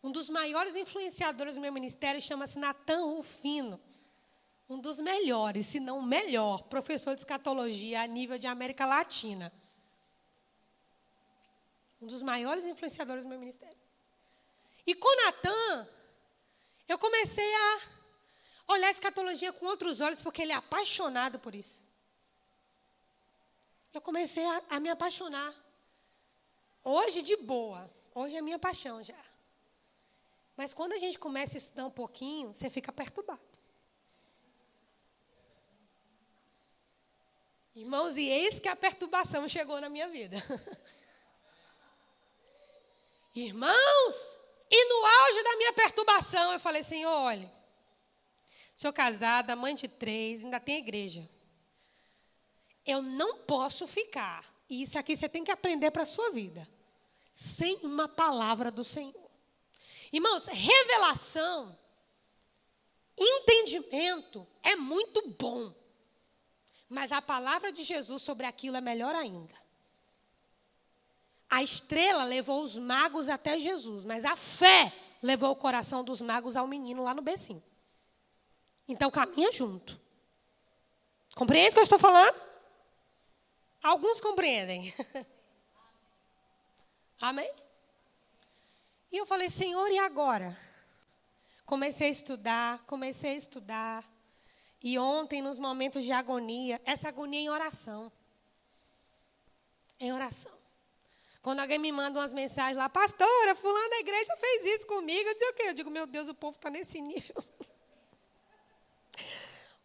Um 0.04 0.12
dos 0.12 0.30
maiores 0.30 0.76
influenciadores 0.76 1.56
do 1.56 1.62
meu 1.62 1.72
ministério 1.72 2.22
chama-se 2.22 2.60
Natan 2.60 3.06
Rufino. 3.06 3.80
Um 4.70 4.80
dos 4.80 5.00
melhores, 5.00 5.66
se 5.66 5.80
não 5.80 6.00
o 6.00 6.04
melhor, 6.04 6.64
professor 6.64 7.16
de 7.16 7.22
escatologia 7.22 8.02
a 8.02 8.08
nível 8.08 8.38
de 8.38 8.48
América 8.48 8.86
Latina. 8.86 9.52
Um 12.02 12.08
dos 12.08 12.22
maiores 12.22 12.66
influenciadores 12.66 13.24
do 13.24 13.30
meu 13.30 13.40
ministério. 13.40 13.78
E 14.86 14.94
com 14.94 15.24
Natan, 15.24 15.88
eu 16.88 16.98
comecei 16.98 17.54
a 17.56 17.82
olhar 18.68 18.88
a 18.88 18.92
escatologia 18.92 19.52
com 19.52 19.66
outros 19.66 20.00
olhos, 20.00 20.22
porque 20.22 20.42
ele 20.42 20.52
é 20.52 20.56
apaixonado 20.56 21.40
por 21.40 21.56
isso. 21.56 21.84
Eu 23.94 24.02
comecei 24.02 24.46
a, 24.46 24.64
a 24.70 24.80
me 24.80 24.90
apaixonar. 24.90 25.54
Hoje, 26.84 27.22
de 27.22 27.36
boa. 27.38 27.90
Hoje 28.14 28.36
é 28.36 28.42
minha 28.42 28.60
paixão 28.60 29.04
já. 29.04 29.27
Mas 30.58 30.74
quando 30.74 30.93
a 30.93 30.98
gente 30.98 31.20
começa 31.20 31.56
a 31.56 31.60
estudar 31.60 31.86
um 31.86 31.91
pouquinho, 31.91 32.52
você 32.52 32.67
fica 32.67 32.91
perturbado. 32.91 33.39
Irmãos, 37.76 38.17
e 38.17 38.28
eis 38.28 38.60
que 38.60 38.67
a 38.67 38.76
perturbação 38.76 39.48
chegou 39.48 39.80
na 39.80 39.88
minha 39.88 40.08
vida. 40.08 40.36
Irmãos, 43.36 44.39
e 44.67 44.86
no 44.86 45.06
auge 45.06 45.43
da 45.43 45.58
minha 45.58 45.74
perturbação, 45.74 46.54
eu 46.54 46.60
falei, 46.60 46.82
Senhor, 46.82 47.12
olha, 47.12 47.54
sou 48.76 48.91
casada, 48.91 49.56
mãe 49.56 49.76
de 49.76 49.88
três, 49.88 50.43
ainda 50.43 50.60
tem 50.60 50.80
igreja. 50.80 51.30
Eu 52.84 53.04
não 53.04 53.38
posso 53.38 53.88
ficar, 53.88 54.43
e 54.67 54.82
isso 54.82 54.98
aqui 54.98 55.15
você 55.15 55.30
tem 55.30 55.43
que 55.43 55.52
aprender 55.52 55.91
para 55.91 56.02
a 56.02 56.08
sua 56.08 56.32
vida, 56.32 56.67
sem 57.32 57.76
uma 57.84 58.08
palavra 58.08 58.72
do 58.72 58.84
Senhor. 58.84 59.27
Irmãos, 60.12 60.48
revelação, 60.48 61.78
entendimento 63.17 64.48
é 64.63 64.76
muito 64.76 65.30
bom. 65.30 65.74
Mas 66.89 67.12
a 67.12 67.22
palavra 67.22 67.72
de 67.72 67.84
Jesus 67.84 68.24
sobre 68.24 68.46
aquilo 68.46 68.78
é 68.78 68.82
melhor 68.82 69.13
ainda. 69.13 69.54
A 71.50 71.63
estrela 71.63 72.24
levou 72.24 72.63
os 72.63 72.78
magos 72.78 73.30
até 73.30 73.60
Jesus, 73.60 74.06
mas 74.06 74.26
a 74.26 74.36
fé 74.36 74.93
levou 75.22 75.52
o 75.52 75.56
coração 75.56 76.04
dos 76.04 76.22
magos 76.22 76.56
ao 76.56 76.67
menino 76.67 77.04
lá 77.04 77.13
no 77.13 77.22
becinho. 77.22 77.63
Então 78.88 79.12
caminha 79.12 79.52
junto. 79.52 80.00
Compreende 81.36 81.70
o 81.70 81.74
que 81.74 81.80
eu 81.80 81.84
estou 81.84 82.00
falando? 82.00 82.41
Alguns 83.84 84.20
compreendem. 84.20 84.93
Amém? 87.20 87.52
E 89.12 89.17
eu 89.17 89.26
falei, 89.26 89.50
Senhor, 89.50 89.89
e 89.89 89.98
agora? 89.98 90.58
Comecei 91.65 92.08
a 92.08 92.12
estudar, 92.12 92.84
comecei 92.86 93.32
a 93.32 93.36
estudar. 93.36 94.17
E 94.82 95.00
ontem, 95.00 95.41
nos 95.41 95.58
momentos 95.58 96.04
de 96.04 96.12
agonia, 96.12 96.82
essa 96.86 97.08
agonia 97.08 97.39
em 97.39 97.50
oração. 97.50 98.12
Em 100.00 100.13
oração. 100.13 100.56
Quando 101.41 101.60
alguém 101.60 101.80
me 101.80 101.91
manda 101.91 102.20
umas 102.20 102.34
mensagens 102.34 102.78
lá, 102.78 102.89
pastora, 102.89 103.56
fulano 103.56 103.89
da 103.89 104.00
igreja 104.00 104.36
fez 104.38 104.65
isso 104.65 104.88
comigo, 104.88 105.30
eu 105.30 105.34
digo 105.34 105.50
o 105.50 105.54
quê? 105.54 105.63
Eu 105.63 105.74
digo, 105.74 105.89
meu 105.89 106.06
Deus, 106.06 106.30
o 106.30 106.36
povo 106.36 106.58
está 106.58 106.70
nesse 106.70 107.00
nível. 107.00 107.36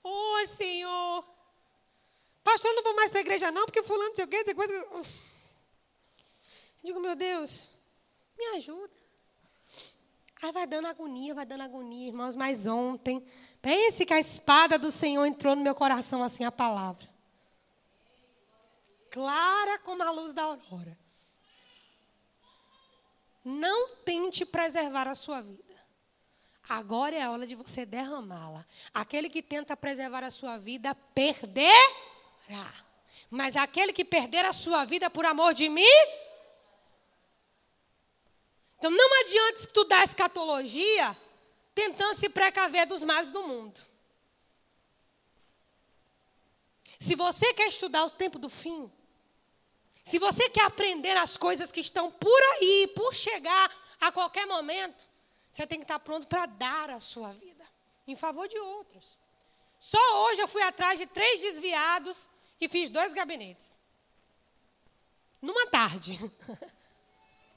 Ô, 0.03 0.11
oh, 0.11 0.47
Senhor. 0.49 1.25
Pastor, 2.43 2.75
não 2.75 2.83
vou 2.83 2.97
mais 2.97 3.11
para 3.11 3.21
a 3.21 3.23
igreja 3.23 3.53
não, 3.53 3.65
porque 3.65 3.83
fulano 3.83 4.09
não 4.09 4.17
sei 4.17 4.25
o 4.25 4.29
quê. 4.29 4.39
Eu 4.39 4.45
digo, 6.83 7.01
meu 7.01 7.15
Deus, 7.15 7.71
me 8.37 8.45
ajuda. 8.57 9.02
Aí 10.43 10.51
vai 10.51 10.67
dando 10.67 10.89
agonia, 10.89 11.35
vai 11.35 11.47
dando 11.47 11.63
agonia, 11.63 12.09
irmãos. 12.09 12.35
Mas 12.35 12.67
ontem, 12.67 13.25
pense 13.61 14.05
que 14.05 14.13
a 14.13 14.19
espada 14.19 14.77
do 14.77 14.91
Senhor 14.91 15.25
entrou 15.25 15.55
no 15.55 15.63
meu 15.63 15.75
coração 15.75 16.23
assim, 16.23 16.45
a 16.45 16.51
palavra. 16.51 17.09
Clara 19.09 19.79
como 19.79 20.03
a 20.03 20.11
luz 20.11 20.33
da 20.35 20.43
aurora. 20.43 20.99
Não 23.45 23.97
tente 24.05 24.45
preservar 24.45 25.07
a 25.07 25.15
sua 25.15 25.41
vida. 25.41 25.63
Agora 26.69 27.15
é 27.15 27.23
a 27.23 27.31
hora 27.31 27.47
de 27.47 27.55
você 27.55 27.85
derramá-la. 27.85 28.65
Aquele 28.93 29.29
que 29.29 29.43
tenta 29.43 29.77
preservar 29.77 30.25
a 30.25 30.31
sua 30.31 30.59
vida, 30.59 30.95
perderá. 31.15 31.73
Mas 33.31 33.57
aquele 33.57 33.93
que 33.93 34.05
perder 34.05 34.45
a 34.45 34.53
sua 34.53 34.85
vida 34.85 35.09
por 35.09 35.25
amor 35.25 35.55
de 35.55 35.69
mim, 35.69 35.85
então 38.83 38.91
não 38.91 39.21
adianta 39.21 39.61
estudar 39.61 40.03
escatologia 40.03 41.17
tentando 41.73 42.17
se 42.17 42.29
precaver 42.29 42.85
dos 42.85 43.05
males 43.05 43.31
do 43.31 43.45
mundo. 43.45 43.81
Se 46.99 47.15
você 47.15 47.55
quer 47.55 47.69
estudar 47.69 48.05
o 48.05 48.11
tempo 48.11 48.41
do 48.41 48.51
fim, 48.51 48.91
se 50.05 50.19
você 50.19 50.51
quer 50.51 50.65
aprender 50.65 51.17
as 51.17 51.37
coisas 51.37 51.71
que 51.71 51.79
estão 51.79 52.11
por 52.11 52.43
aí, 52.55 52.89
por 52.89 53.15
chegar 53.15 53.73
a 54.01 54.11
qualquer 54.11 54.47
momento, 54.47 55.09
você 55.49 55.65
tem 55.65 55.79
que 55.79 55.85
estar 55.85 56.01
pronto 56.01 56.27
para 56.27 56.47
dar 56.47 56.91
a 56.91 56.99
sua 56.99 57.31
vida 57.35 57.65
em 58.05 58.17
favor 58.17 58.49
de 58.49 58.59
outros. 58.59 59.17
Só 59.79 60.25
hoje 60.25 60.41
eu 60.41 60.49
fui 60.49 60.63
atrás 60.63 60.99
de 60.99 61.07
três 61.07 61.41
desviados 61.41 62.29
e 62.61 62.69
fiz 62.69 62.89
dois 62.89 63.15
gabinetes. 63.15 63.79
Numa 65.41 65.69
tarde. 65.69 66.19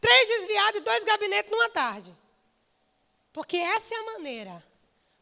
Três 0.05 0.27
desviados 0.27 0.81
e 0.81 0.83
dois 0.83 1.03
gabinetes 1.03 1.49
numa 1.49 1.67
tarde. 1.69 2.15
Porque 3.33 3.57
essa 3.57 3.95
é 3.95 3.97
a 3.97 4.03
maneira 4.03 4.63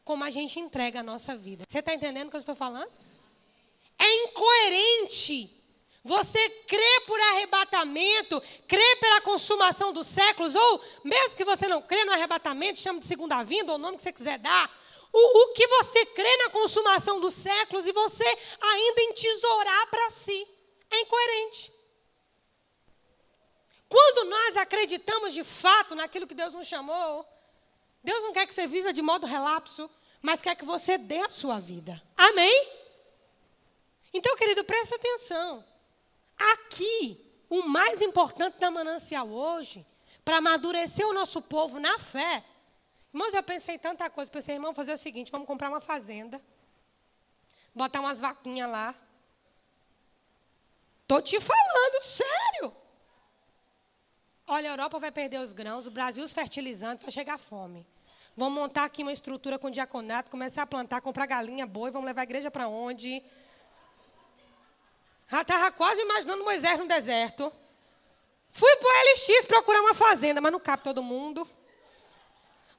como 0.04 0.22
a 0.22 0.28
gente 0.28 0.60
entrega 0.60 1.00
a 1.00 1.02
nossa 1.02 1.34
vida. 1.34 1.64
Você 1.66 1.78
está 1.78 1.94
entendendo 1.94 2.26
o 2.26 2.30
que 2.30 2.36
eu 2.36 2.40
estou 2.40 2.54
falando? 2.54 2.92
É 3.98 4.24
incoerente. 4.24 5.50
Você 6.04 6.50
crê 6.68 7.00
por 7.06 7.18
arrebatamento, 7.18 8.42
crê 8.68 8.96
pela 8.96 9.22
consumação 9.22 9.90
dos 9.90 10.06
séculos, 10.06 10.54
ou 10.54 10.84
mesmo 11.02 11.34
que 11.34 11.46
você 11.46 11.66
não 11.66 11.80
crê 11.80 12.04
no 12.04 12.12
arrebatamento, 12.12 12.78
chame 12.78 13.00
de 13.00 13.06
segunda 13.06 13.42
vinda, 13.42 13.72
ou 13.72 13.78
o 13.78 13.80
nome 13.80 13.96
que 13.96 14.02
você 14.02 14.12
quiser 14.12 14.38
dar. 14.38 14.70
O, 15.10 15.44
o 15.44 15.52
que 15.54 15.66
você 15.66 16.04
crê 16.04 16.36
na 16.44 16.50
consumação 16.50 17.20
dos 17.20 17.32
séculos 17.32 17.86
e 17.86 17.92
você 17.92 18.38
ainda 18.60 19.00
entesourar 19.00 19.86
para 19.86 20.10
si. 20.10 20.46
É 20.90 21.00
incoerente. 21.00 21.73
Quando 23.94 24.28
nós 24.28 24.56
acreditamos 24.56 25.32
de 25.32 25.44
fato 25.44 25.94
naquilo 25.94 26.26
que 26.26 26.34
Deus 26.34 26.52
nos 26.52 26.66
chamou, 26.66 27.24
Deus 28.02 28.24
não 28.24 28.32
quer 28.32 28.44
que 28.44 28.52
você 28.52 28.66
viva 28.66 28.92
de 28.92 29.00
modo 29.00 29.24
relapso, 29.24 29.88
mas 30.20 30.40
quer 30.40 30.56
que 30.56 30.64
você 30.64 30.98
dê 30.98 31.20
a 31.20 31.28
sua 31.28 31.60
vida. 31.60 32.02
Amém? 32.16 32.72
Então, 34.12 34.36
querido, 34.36 34.64
preste 34.64 34.96
atenção. 34.96 35.64
Aqui, 36.36 37.24
o 37.48 37.62
mais 37.68 38.02
importante 38.02 38.58
da 38.58 38.68
manancial 38.68 39.28
hoje, 39.28 39.86
para 40.24 40.38
amadurecer 40.38 41.06
o 41.06 41.12
nosso 41.12 41.40
povo 41.42 41.78
na 41.78 41.96
fé. 41.96 42.42
Irmãos, 43.12 43.32
eu 43.32 43.44
pensei 43.44 43.76
em 43.76 43.78
tanta 43.78 44.10
coisa. 44.10 44.28
Pensei, 44.28 44.56
irmão, 44.56 44.74
fazer 44.74 44.94
o 44.94 44.98
seguinte: 44.98 45.30
vamos 45.30 45.46
comprar 45.46 45.68
uma 45.68 45.80
fazenda, 45.80 46.42
botar 47.72 48.00
umas 48.00 48.18
vaquinhas 48.18 48.68
lá. 48.68 48.92
Estou 51.02 51.22
te 51.22 51.38
falando, 51.38 52.02
sério. 52.02 52.83
Olha, 54.54 54.70
a 54.70 54.74
Europa 54.74 55.00
vai 55.00 55.10
perder 55.10 55.40
os 55.40 55.52
grãos, 55.52 55.88
o 55.88 55.90
Brasil 55.90 56.22
os 56.22 56.32
fertilizantes, 56.32 57.04
vai 57.04 57.10
chegar 57.10 57.38
fome. 57.38 57.84
Vamos 58.36 58.54
montar 58.54 58.84
aqui 58.84 59.02
uma 59.02 59.12
estrutura 59.12 59.58
com 59.58 59.68
diaconato, 59.68 60.30
começar 60.30 60.62
a 60.62 60.66
plantar, 60.66 61.00
comprar 61.00 61.26
galinha, 61.26 61.66
boi, 61.66 61.90
vamos 61.90 62.06
levar 62.06 62.20
a 62.20 62.22
igreja 62.22 62.52
para 62.52 62.68
onde? 62.68 63.20
Já 65.28 65.42
estava 65.42 65.72
quase 65.72 66.00
imaginando 66.02 66.44
Moisés 66.44 66.78
no 66.78 66.86
deserto. 66.86 67.52
Fui 68.48 68.76
para 68.76 68.86
o 68.86 68.92
LX 69.12 69.46
procurar 69.46 69.80
uma 69.80 69.94
fazenda, 69.94 70.40
mas 70.40 70.52
não 70.52 70.60
cabe 70.60 70.84
todo 70.84 71.02
mundo. 71.02 71.42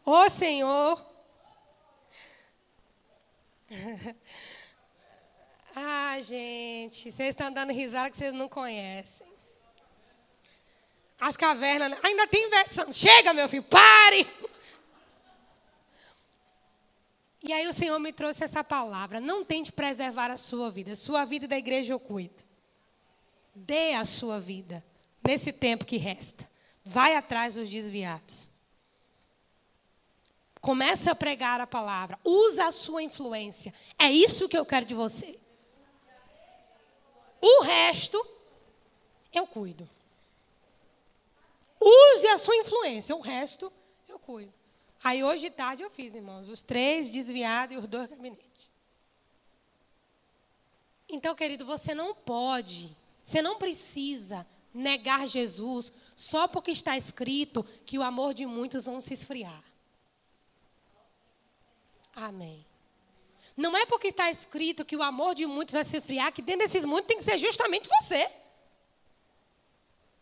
Ô 0.05 0.11
oh, 0.11 0.29
Senhor. 0.29 1.05
ah, 5.75 6.21
gente, 6.21 7.11
vocês 7.11 7.31
estão 7.31 7.51
dando 7.51 7.73
risada 7.73 8.09
que 8.09 8.15
vocês 8.15 8.33
não 8.33 8.47
conhecem. 8.47 9.34
As 11.25 11.35
cavernas. 11.35 11.97
Ainda 12.03 12.27
tem 12.27 12.51
versão. 12.51 12.93
Chega, 12.93 13.33
meu 13.33 13.49
filho, 13.49 13.63
pare! 13.63 14.27
E 17.41 17.51
aí 17.51 17.67
o 17.67 17.73
Senhor 17.73 17.97
me 17.97 18.13
trouxe 18.13 18.43
essa 18.43 18.63
palavra. 18.63 19.19
Não 19.19 19.43
tente 19.43 19.71
preservar 19.71 20.29
a 20.29 20.37
sua 20.37 20.69
vida. 20.69 20.95
Sua 20.95 21.25
vida 21.25 21.47
da 21.47 21.57
igreja 21.57 21.93
eu 21.93 21.99
cuido. 21.99 22.43
Dê 23.55 23.95
a 23.95 24.05
sua 24.05 24.39
vida 24.39 24.85
nesse 25.27 25.51
tempo 25.51 25.83
que 25.83 25.97
resta. 25.97 26.47
Vai 26.83 27.15
atrás 27.15 27.55
dos 27.55 27.69
desviados. 27.69 28.47
Comece 30.61 31.09
a 31.09 31.15
pregar 31.15 31.59
a 31.59 31.65
palavra. 31.65 32.19
Usa 32.23 32.67
a 32.67 32.71
sua 32.71 33.01
influência. 33.01 33.73
É 33.97 34.11
isso 34.11 34.47
que 34.47 34.57
eu 34.57 34.65
quero 34.65 34.85
de 34.85 34.93
você. 34.93 35.39
O 37.41 37.63
resto, 37.63 38.23
eu 39.33 39.47
cuido. 39.47 39.89
Use 41.85 42.27
a 42.27 42.37
sua 42.39 42.55
influência. 42.55 43.15
O 43.15 43.21
resto, 43.21 43.71
eu 44.09 44.17
cuido. 44.17 44.51
Aí 45.03 45.23
hoje 45.23 45.49
de 45.49 45.51
tarde 45.51 45.83
eu 45.83 45.89
fiz, 45.89 46.15
irmãos, 46.15 46.49
os 46.49 46.63
três 46.63 47.09
desviados 47.09 47.75
e 47.75 47.79
os 47.79 47.85
dois 47.85 48.07
gabinetes. 48.07 48.71
Então, 51.07 51.35
querido, 51.35 51.63
você 51.63 51.93
não 51.93 52.15
pode, 52.15 52.95
você 53.23 53.39
não 53.39 53.57
precisa 53.57 54.47
negar 54.73 55.27
Jesus 55.27 55.93
só 56.15 56.47
porque 56.47 56.71
está 56.71 56.97
escrito 56.97 57.63
que 57.85 57.99
o 57.99 58.03
amor 58.03 58.33
de 58.33 58.47
muitos 58.47 58.85
vão 58.85 58.99
se 58.99 59.13
esfriar. 59.13 59.63
Amém. 62.15 62.65
Não 63.55 63.77
é 63.77 63.85
porque 63.85 64.07
está 64.07 64.31
escrito 64.31 64.83
que 64.83 64.97
o 64.97 65.03
amor 65.03 65.35
de 65.35 65.45
muitos 65.45 65.73
vai 65.73 65.83
se 65.83 65.97
esfriar 65.97 66.33
que 66.33 66.41
dentro 66.41 66.65
desses 66.65 66.83
muitos 66.83 67.07
tem 67.07 67.17
que 67.17 67.23
ser 67.23 67.37
justamente 67.37 67.87
você. 67.87 68.27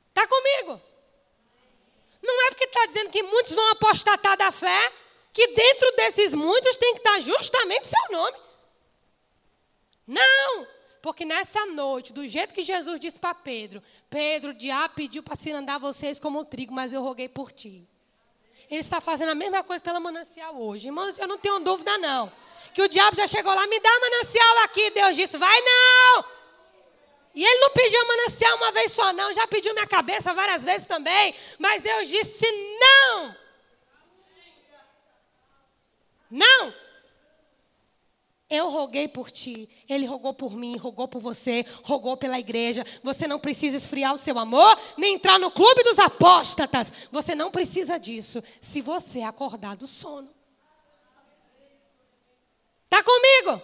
Está 0.10 0.28
comigo? 0.28 0.93
Não 2.24 2.48
é 2.48 2.50
porque 2.52 2.64
está 2.64 2.86
dizendo 2.86 3.10
que 3.10 3.22
muitos 3.22 3.52
vão 3.52 3.72
apostatar 3.72 4.38
da 4.38 4.50
fé, 4.50 4.94
que 5.34 5.46
dentro 5.48 5.92
desses 5.98 6.34
muitos 6.34 6.78
tem 6.78 6.94
que 6.94 7.00
estar 7.00 7.20
justamente 7.20 7.88
seu 7.88 8.18
nome. 8.18 8.38
Não! 10.08 10.68
Porque 11.02 11.26
nessa 11.26 11.66
noite, 11.66 12.14
do 12.14 12.26
jeito 12.26 12.54
que 12.54 12.64
Jesus 12.64 12.98
disse 12.98 13.20
para 13.20 13.36
Pedro, 13.36 13.84
Pedro, 14.10 14.52
o 14.52 14.54
diabo 14.54 14.94
pediu 14.96 15.22
para 15.22 15.36
se 15.36 15.52
andar 15.52 15.78
vocês 15.78 16.18
como 16.18 16.40
o 16.40 16.46
trigo, 16.46 16.74
mas 16.74 16.94
eu 16.94 17.04
roguei 17.04 17.28
por 17.28 17.52
ti. 17.52 17.86
Ele 18.70 18.80
está 18.80 19.02
fazendo 19.02 19.30
a 19.30 19.36
mesma 19.36 19.62
coisa 19.62 19.84
pela 19.84 20.00
manancial 20.00 20.56
hoje. 20.56 20.88
Irmãos, 20.88 21.20
eu 21.20 21.28
não 21.28 21.38
tenho 21.38 21.60
dúvida, 21.60 21.98
não. 21.98 22.32
Que 22.74 22.82
o 22.82 22.88
diabo 22.88 23.18
já 23.18 23.28
chegou 23.28 23.54
lá, 23.54 23.68
me 23.68 23.80
dá 23.82 23.90
manancial 24.00 24.60
aqui. 24.64 24.90
Deus 24.92 25.16
disse, 25.18 25.38
vai 25.38 25.62
não! 25.62 26.43
E 27.36 27.44
ele 27.44 27.60
não 27.60 27.72
pediu 27.72 28.08
manancial 28.08 28.56
uma 28.58 28.72
vez 28.72 28.92
só, 28.92 29.12
não. 29.12 29.34
Já 29.34 29.48
pediu 29.48 29.74
minha 29.74 29.88
cabeça 29.88 30.34
várias 30.34 30.64
vezes 30.64 30.86
também. 30.86 31.34
Mas 31.58 31.82
Deus 31.82 32.08
disse: 32.08 32.46
não. 32.80 33.36
Não. 36.30 36.74
Eu 38.50 38.70
roguei 38.70 39.08
por 39.08 39.32
ti, 39.32 39.68
ele 39.90 40.06
rogou 40.06 40.32
por 40.32 40.56
mim, 40.56 40.78
rogou 40.78 41.08
por 41.08 41.20
você, 41.20 41.66
rogou 41.84 42.16
pela 42.16 42.38
igreja. 42.40 42.86
Você 43.02 43.28
não 43.28 43.40
precisa 43.40 43.78
esfriar 43.78 44.14
o 44.14 44.18
seu 44.18 44.38
amor, 44.38 44.78
nem 44.96 45.16
entrar 45.16 45.40
no 45.40 45.50
clube 45.50 45.84
dos 45.84 45.98
apóstatas. 45.98 46.94
Você 47.12 47.34
não 47.34 47.50
precisa 47.50 47.98
disso 47.98 48.44
se 48.62 48.80
você 48.80 49.22
acordar 49.24 49.76
do 49.76 49.88
sono. 49.88 50.30
Está 52.84 53.02
comigo? 53.02 53.60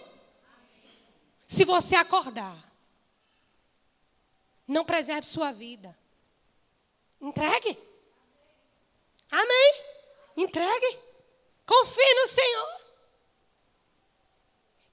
Se 1.46 1.66
você 1.66 1.96
acordar. 1.96 2.69
Não 4.70 4.86
preserve 4.86 5.28
sua 5.28 5.52
vida. 5.52 5.98
Entregue. 7.20 7.76
Amém? 9.32 9.74
Entregue. 10.38 11.00
Confie 11.66 12.14
no 12.22 12.28
Senhor. 12.28 12.80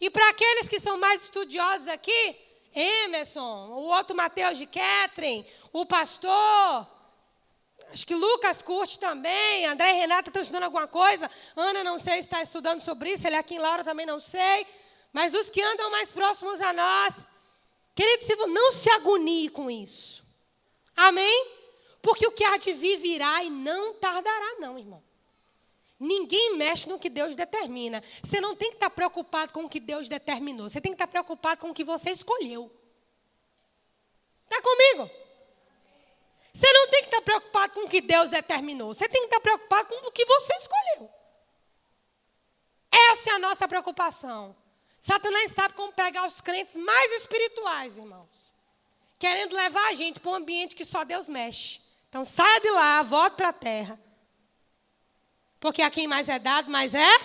E 0.01 0.09
para 0.09 0.31
aqueles 0.31 0.67
que 0.67 0.81
são 0.81 0.97
mais 0.97 1.25
estudiosos 1.25 1.89
aqui, 1.89 2.37
Emerson, 2.75 3.69
o 3.69 3.89
outro 3.89 4.17
Mateus 4.17 4.57
de 4.57 4.65
Ketrin, 4.65 5.47
o 5.75 5.85
pastor, 5.85 6.87
acho 7.93 8.07
que 8.07 8.15
Lucas 8.15 8.63
curte 8.63 8.99
também, 8.99 9.67
André 9.67 9.91
e 9.91 10.01
Renata 10.01 10.31
estão 10.31 10.41
estudando 10.41 10.65
alguma 10.65 10.89
coisa, 10.89 11.31
Ana 11.55 11.85
não 11.85 11.99
sei 11.99 12.15
se 12.15 12.21
está 12.21 12.43
estudando 12.43 12.81
sobre 12.81 13.13
isso, 13.13 13.27
ele 13.27 13.37
aqui 13.37 13.57
em 13.57 13.59
Laura 13.59 13.85
também 13.85 14.07
não 14.07 14.21
sei, 14.21 14.67
mas 15.13 15.35
os 15.35 15.51
que 15.51 15.61
andam 15.61 15.91
mais 15.91 16.13
próximos 16.13 16.63
a 16.63 16.73
nós, 16.73 17.27
Querido, 17.97 18.47
não 18.49 18.71
se 18.73 18.91
agonie 18.91 19.49
com 19.49 19.71
isso. 19.71 20.23
Amém? 20.95 21.57
Porque 22.03 22.27
o 22.27 22.31
que 22.31 22.45
há 22.45 22.59
de 22.59 22.75
vir 22.75 22.99
virá 22.99 23.43
e 23.43 23.49
não 23.49 23.95
tardará, 23.95 24.57
não, 24.61 24.79
irmão. 24.79 25.03
Ninguém 25.99 26.57
mexe 26.57 26.91
no 26.91 26.99
que 26.99 27.09
Deus 27.09 27.35
determina. 27.35 28.05
Você 28.23 28.39
não 28.39 28.55
tem 28.55 28.69
que 28.69 28.77
estar 28.77 28.91
preocupado 28.91 29.51
com 29.51 29.65
o 29.65 29.69
que 29.69 29.81
Deus 29.81 30.09
determinou. 30.09 30.69
Você 30.69 30.79
tem 30.79 30.93
que 30.93 30.97
estar 30.97 31.07
preocupado 31.07 31.63
com 31.63 31.71
o 31.71 31.75
que 31.75 31.83
você 31.83 32.11
escolheu. 32.11 32.71
Está 34.45 34.61
comigo? 34.61 35.11
Você 36.53 36.71
não 36.71 36.89
tem 36.89 37.01
que 37.01 37.09
estar 37.09 37.23
preocupado 37.23 37.73
com 37.73 37.81
o 37.81 37.89
que 37.89 38.03
Deus 38.03 38.31
determinou. 38.31 38.95
Você 38.95 39.09
tem 39.09 39.23
que 39.23 39.29
estar 39.29 39.41
preocupado 39.41 39.89
com 39.89 40.07
o 40.07 40.13
que 40.13 40.25
você 40.27 40.55
escolheu. 40.57 41.11
Essa 42.93 43.31
é 43.31 43.33
a 43.33 43.39
nossa 43.39 43.67
preocupação. 43.67 44.55
Satanás 45.07 45.53
sabe 45.53 45.75
como 45.75 45.93
pegar 45.93 46.27
os 46.27 46.41
crentes 46.41 46.75
mais 46.75 47.13
espirituais, 47.13 47.97
irmãos. 47.97 48.53
Querendo 49.21 49.55
levar 49.55 49.87
a 49.87 49.95
gente 49.95 50.19
para 50.19 50.33
um 50.33 50.35
ambiente 50.35 50.75
que 50.75 50.85
só 50.85 51.05
Deus 51.05 51.29
mexe. 51.29 51.81
Então 52.09 52.25
saia 52.25 52.61
de 52.61 52.71
lá, 52.71 53.03
volte 53.05 53.37
para 53.37 53.51
a 53.51 53.53
terra. 53.53 54.01
Porque 55.61 55.81
a 55.81 55.93
quem 55.93 56.09
mais 56.09 56.29
é 56.29 56.41
dado, 56.41 56.73
mais 56.73 56.93
é 56.93 57.19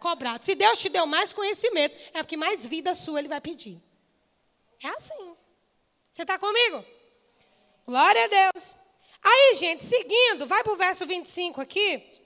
cobrado. 0.00 0.44
Se 0.44 0.54
Deus 0.54 0.78
te 0.78 0.90
deu 0.90 1.06
mais 1.06 1.32
conhecimento, 1.32 1.96
é 2.12 2.22
porque 2.22 2.36
mais 2.36 2.66
vida 2.66 2.94
sua 2.94 3.20
Ele 3.20 3.28
vai 3.28 3.40
pedir. 3.40 3.82
É 4.82 4.88
assim. 4.88 5.34
Você 6.12 6.22
está 6.22 6.38
comigo? 6.38 6.84
Glória 7.86 8.22
a 8.22 8.52
Deus. 8.52 8.74
Aí, 9.22 9.56
gente, 9.56 9.82
seguindo, 9.82 10.46
vai 10.46 10.62
para 10.62 10.74
o 10.74 10.76
verso 10.76 11.06
25 11.06 11.58
aqui. 11.58 12.22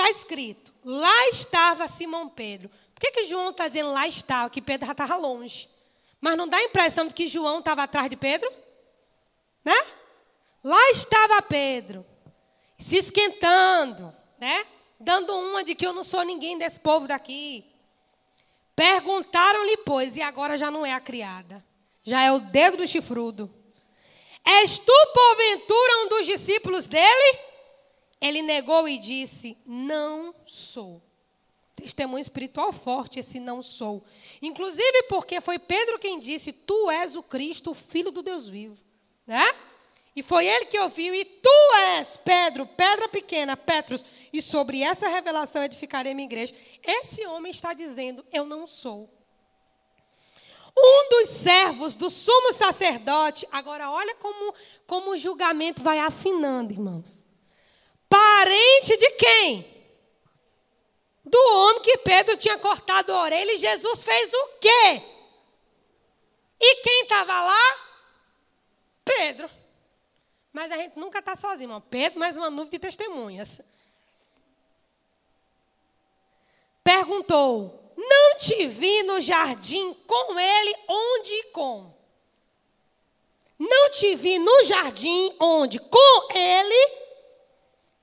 Está 0.00 0.10
escrito: 0.10 0.72
Lá 0.82 1.28
estava 1.28 1.86
Simão 1.86 2.26
Pedro. 2.26 2.70
Por 2.94 3.00
que, 3.00 3.10
que 3.12 3.24
João 3.26 3.50
está 3.50 3.68
dizendo 3.68 3.92
lá 3.92 4.08
está, 4.08 4.48
que 4.48 4.62
Pedro 4.62 4.86
já 4.86 4.92
estava 4.92 5.14
longe? 5.16 5.68
Mas 6.20 6.36
não 6.36 6.48
dá 6.48 6.56
a 6.56 6.64
impressão 6.64 7.06
de 7.06 7.14
que 7.14 7.28
João 7.28 7.58
estava 7.58 7.82
atrás 7.82 8.08
de 8.08 8.16
Pedro? 8.16 8.50
Né? 9.62 9.76
Lá 10.64 10.90
estava 10.90 11.42
Pedro, 11.42 12.04
se 12.78 12.96
esquentando, 12.96 14.14
né? 14.38 14.66
Dando 14.98 15.34
uma 15.34 15.64
de 15.64 15.74
que 15.74 15.86
eu 15.86 15.92
não 15.92 16.04
sou 16.04 16.22
ninguém 16.22 16.58
desse 16.58 16.78
povo 16.78 17.06
daqui. 17.06 17.64
Perguntaram-lhe, 18.76 19.78
pois, 19.78 20.16
e 20.16 20.22
agora 20.22 20.56
já 20.56 20.70
não 20.70 20.84
é 20.84 20.92
a 20.92 21.00
criada, 21.00 21.64
já 22.02 22.22
é 22.22 22.32
o 22.32 22.38
dedo 22.38 22.78
do 22.78 22.88
chifrudo. 22.88 23.52
És 24.44 24.78
tu, 24.78 24.92
porventura, 25.14 26.04
um 26.04 26.08
dos 26.08 26.26
discípulos 26.26 26.86
dele? 26.86 27.49
Ele 28.20 28.42
negou 28.42 28.88
e 28.88 28.98
disse: 28.98 29.56
Não 29.66 30.34
sou 30.44 31.02
testemunho 31.80 32.20
espiritual 32.20 32.72
forte 32.72 33.18
esse 33.18 33.40
não 33.40 33.62
sou. 33.62 34.04
Inclusive 34.42 35.04
porque 35.04 35.40
foi 35.40 35.58
Pedro 35.58 35.98
quem 35.98 36.18
disse: 36.18 36.52
Tu 36.52 36.90
és 36.90 37.16
o 37.16 37.22
Cristo, 37.22 37.70
o 37.70 37.74
Filho 37.74 38.10
do 38.10 38.22
Deus 38.22 38.48
vivo. 38.48 38.76
Né? 39.26 39.42
E 40.14 40.22
foi 40.22 40.46
ele 40.46 40.66
que 40.66 40.78
ouviu: 40.78 41.14
E 41.14 41.24
tu 41.24 41.74
és 41.96 42.16
Pedro, 42.18 42.66
pedra 42.66 43.08
pequena, 43.08 43.56
Petros, 43.56 44.04
e 44.32 44.42
sobre 44.42 44.82
essa 44.82 45.08
revelação 45.08 45.62
edificarei 45.62 46.14
minha 46.14 46.26
igreja. 46.26 46.54
Esse 46.84 47.26
homem 47.26 47.50
está 47.50 47.72
dizendo: 47.72 48.24
Eu 48.30 48.44
não 48.44 48.66
sou. 48.66 49.08
Um 50.76 51.08
dos 51.10 51.30
servos 51.30 51.96
do 51.96 52.08
sumo 52.08 52.52
sacerdote, 52.52 53.46
agora 53.50 53.90
olha 53.90 54.14
como, 54.14 54.54
como 54.86 55.10
o 55.10 55.16
julgamento 55.16 55.82
vai 55.82 55.98
afinando, 55.98 56.72
irmãos. 56.72 57.24
Parente 58.10 58.96
de 58.98 59.10
quem? 59.12 59.70
do 61.30 61.38
homem 61.38 61.82
que 61.82 61.98
Pedro 61.98 62.36
tinha 62.36 62.58
cortado 62.58 63.12
a 63.12 63.22
orelha 63.22 63.52
e 63.52 63.58
Jesus 63.58 64.02
fez 64.02 64.32
o 64.32 64.46
quê? 64.60 65.02
E 66.60 66.76
quem 66.82 67.02
estava 67.02 67.40
lá? 67.40 67.76
Pedro. 69.04 69.48
Mas 70.52 70.72
a 70.72 70.76
gente 70.76 70.98
nunca 70.98 71.20
está 71.20 71.36
sozinho, 71.36 71.68
irmão. 71.68 71.80
Pedro, 71.80 72.18
mais 72.18 72.36
uma 72.36 72.50
nuvem 72.50 72.70
de 72.70 72.78
testemunhas. 72.80 73.60
perguntou: 76.82 77.94
Não 77.96 78.38
te 78.38 78.66
vi 78.66 79.02
no 79.04 79.20
jardim 79.20 79.94
com 79.94 80.38
ele, 80.38 80.76
onde 80.88 81.32
e 81.32 81.44
com? 81.52 81.94
Não 83.58 83.90
te 83.90 84.16
vi 84.16 84.38
no 84.38 84.64
jardim, 84.64 85.34
onde? 85.38 85.78
Com 85.78 86.32
ele. 86.34 87.09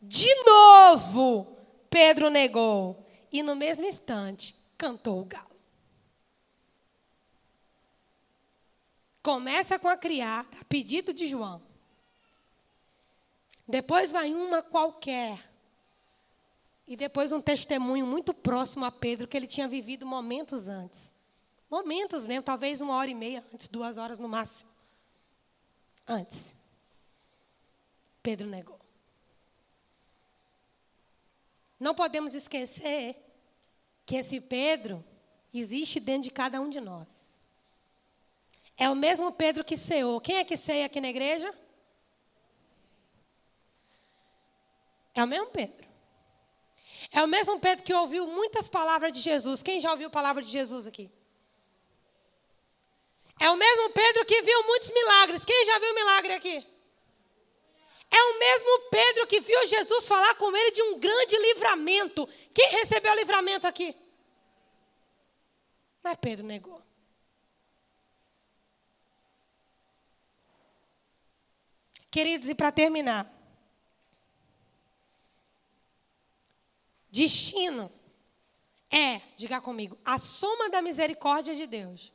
De 0.01 0.33
novo, 0.43 1.57
Pedro 1.89 2.29
negou. 2.29 3.05
E 3.31 3.43
no 3.43 3.55
mesmo 3.55 3.85
instante, 3.85 4.55
cantou 4.77 5.21
o 5.21 5.25
galo. 5.25 5.47
Começa 9.21 9.77
com 9.77 9.89
a 9.89 9.97
criada, 9.97 10.47
a 10.61 10.65
pedido 10.65 11.13
de 11.13 11.27
João. 11.27 11.61
Depois 13.67 14.11
vai 14.11 14.33
uma 14.33 14.61
qualquer. 14.61 15.37
E 16.87 16.95
depois 16.95 17.33
um 17.33 17.41
testemunho 17.41 18.07
muito 18.07 18.33
próximo 18.33 18.85
a 18.85 18.91
Pedro, 18.91 19.27
que 19.27 19.35
ele 19.35 19.47
tinha 19.47 19.67
vivido 19.67 20.05
momentos 20.05 20.69
antes. 20.69 21.13
Momentos 21.69 22.25
mesmo, 22.25 22.43
talvez 22.43 22.79
uma 22.79 22.95
hora 22.95 23.09
e 23.09 23.13
meia 23.13 23.43
antes, 23.53 23.67
duas 23.67 23.97
horas 23.97 24.17
no 24.17 24.29
máximo. 24.29 24.69
Antes. 26.07 26.55
Pedro 28.23 28.47
negou. 28.47 28.76
Não 31.79 31.93
podemos 31.93 32.33
esquecer 32.33 33.15
que 34.05 34.15
esse 34.15 34.39
Pedro 34.41 35.03
existe 35.53 35.99
dentro 35.99 36.23
de 36.23 36.31
cada 36.31 36.59
um 36.59 36.69
de 36.69 36.79
nós. 36.79 37.39
É 38.77 38.89
o 38.89 38.95
mesmo 38.95 39.31
Pedro 39.31 39.63
que 39.63 39.75
ceou. 39.75 40.21
Quem 40.21 40.37
é 40.37 40.43
que 40.43 40.55
ceia 40.55 40.85
aqui 40.85 41.01
na 41.01 41.09
igreja? 41.09 41.53
É 45.15 45.23
o 45.23 45.27
mesmo 45.27 45.47
Pedro. 45.47 45.87
É 47.11 47.23
o 47.23 47.27
mesmo 47.27 47.59
Pedro 47.59 47.83
que 47.83 47.93
ouviu 47.93 48.27
muitas 48.27 48.67
palavras 48.67 49.11
de 49.11 49.19
Jesus. 49.19 49.63
Quem 49.63 49.79
já 49.79 49.91
ouviu 49.91 50.07
a 50.07 50.11
palavra 50.11 50.43
de 50.43 50.49
Jesus 50.49 50.85
aqui? 50.85 51.09
É 53.39 53.49
o 53.49 53.55
mesmo 53.55 53.89
Pedro 53.91 54.25
que 54.25 54.41
viu 54.41 54.63
muitos 54.63 54.89
milagres. 54.89 55.45
Quem 55.45 55.65
já 55.65 55.79
viu 55.79 55.95
milagre 55.95 56.33
aqui? 56.33 56.76
É 58.09 58.21
o 58.21 58.39
mesmo 58.39 58.89
Pedro 58.89 59.27
que 59.27 59.39
viu 59.39 59.67
Jesus 59.67 60.07
falar 60.07 60.35
com 60.35 60.55
ele 60.55 60.71
de 60.71 60.81
um 60.81 60.99
grande 60.99 61.37
livramento. 61.37 62.27
Quem 62.53 62.71
recebeu 62.71 63.11
o 63.11 63.15
livramento 63.15 63.67
aqui? 63.67 63.95
Mas 66.01 66.15
Pedro 66.15 66.45
negou. 66.45 66.81
Queridos, 72.09 72.49
e 72.49 72.55
para 72.55 72.71
terminar, 72.71 73.31
destino 77.11 77.91
é, 78.89 79.21
diga 79.35 79.59
comigo, 79.59 79.97
a 80.03 80.17
soma 80.17 80.69
da 80.69 80.81
misericórdia 80.81 81.53
de 81.53 81.67
Deus, 81.67 82.13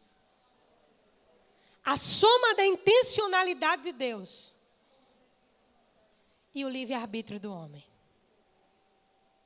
a 1.84 1.96
soma 1.98 2.54
da 2.54 2.64
intencionalidade 2.64 3.82
de 3.82 3.92
Deus 3.92 4.51
e 6.54 6.64
o 6.64 6.68
livre-arbítrio 6.68 7.40
do 7.40 7.52
homem. 7.52 7.84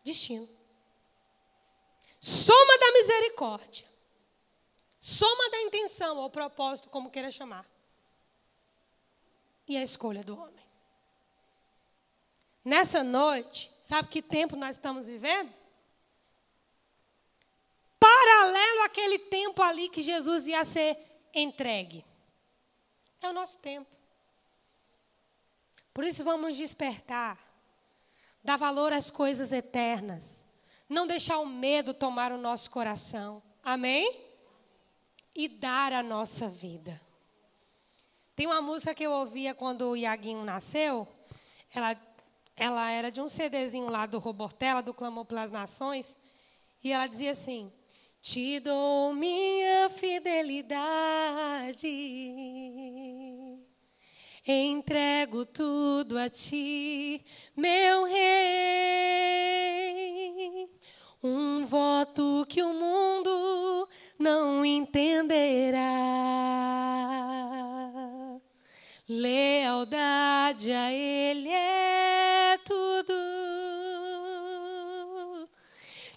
Destino. 0.04 0.48
Soma 2.20 2.78
da 2.78 2.92
misericórdia, 2.92 3.86
soma 4.98 5.50
da 5.50 5.60
intenção 5.62 6.16
ou 6.18 6.30
propósito, 6.30 6.90
como 6.90 7.10
queira 7.10 7.30
chamar 7.30 7.66
e 9.68 9.76
a 9.76 9.82
escolha 9.82 10.22
do 10.22 10.38
homem. 10.38 10.64
Nessa 12.64 13.02
noite, 13.02 13.70
sabe 13.80 14.08
que 14.08 14.22
tempo 14.22 14.56
nós 14.56 14.76
estamos 14.76 15.06
vivendo? 15.06 15.52
Paralelo 17.98 18.82
àquele 18.82 19.18
tempo 19.18 19.62
ali 19.62 19.88
que 19.88 20.02
Jesus 20.02 20.46
ia 20.46 20.64
ser 20.64 20.98
entregue. 21.32 22.04
É 23.20 23.28
o 23.28 23.32
nosso 23.32 23.58
tempo. 23.58 23.90
Por 25.96 26.04
isso 26.04 26.22
vamos 26.22 26.58
despertar, 26.58 27.38
dar 28.44 28.58
valor 28.58 28.92
às 28.92 29.10
coisas 29.10 29.50
eternas, 29.50 30.44
não 30.86 31.06
deixar 31.06 31.38
o 31.38 31.46
medo 31.46 31.94
tomar 31.94 32.32
o 32.32 32.36
nosso 32.36 32.70
coração. 32.70 33.42
Amém? 33.64 34.14
E 35.34 35.48
dar 35.48 35.94
a 35.94 36.02
nossa 36.02 36.50
vida. 36.50 37.00
Tem 38.34 38.46
uma 38.46 38.60
música 38.60 38.94
que 38.94 39.04
eu 39.04 39.10
ouvia 39.10 39.54
quando 39.54 39.88
o 39.88 39.96
Iaguinho 39.96 40.44
nasceu. 40.44 41.08
Ela, 41.74 41.96
ela 42.58 42.90
era 42.90 43.10
de 43.10 43.22
um 43.22 43.28
CDzinho 43.30 43.88
lá 43.88 44.04
do 44.04 44.18
Robortella, 44.18 44.82
do 44.82 44.92
Clamor 44.92 45.24
pelas 45.24 45.50
Nações. 45.50 46.18
E 46.84 46.92
ela 46.92 47.06
dizia 47.06 47.30
assim: 47.30 47.72
Te 48.20 48.60
dou 48.60 49.14
minha 49.14 49.88
fidelidade, 49.88 51.86
entrego 54.46 55.44
tudo 55.44 56.18
a 56.18 56.30
ti, 56.30 57.24
meu 57.56 58.04
rei. 58.04 58.26
Um 61.22 61.66
voto 61.66 62.46
que 62.48 62.62
o 62.62 62.72
mundo 62.72 63.88
não 64.18 64.64
entenderá 64.64 66.26
Lealdade 69.08 70.72
a 70.72 70.92
Ele 70.92 71.48
é 71.48 72.58
tudo. 72.64 73.14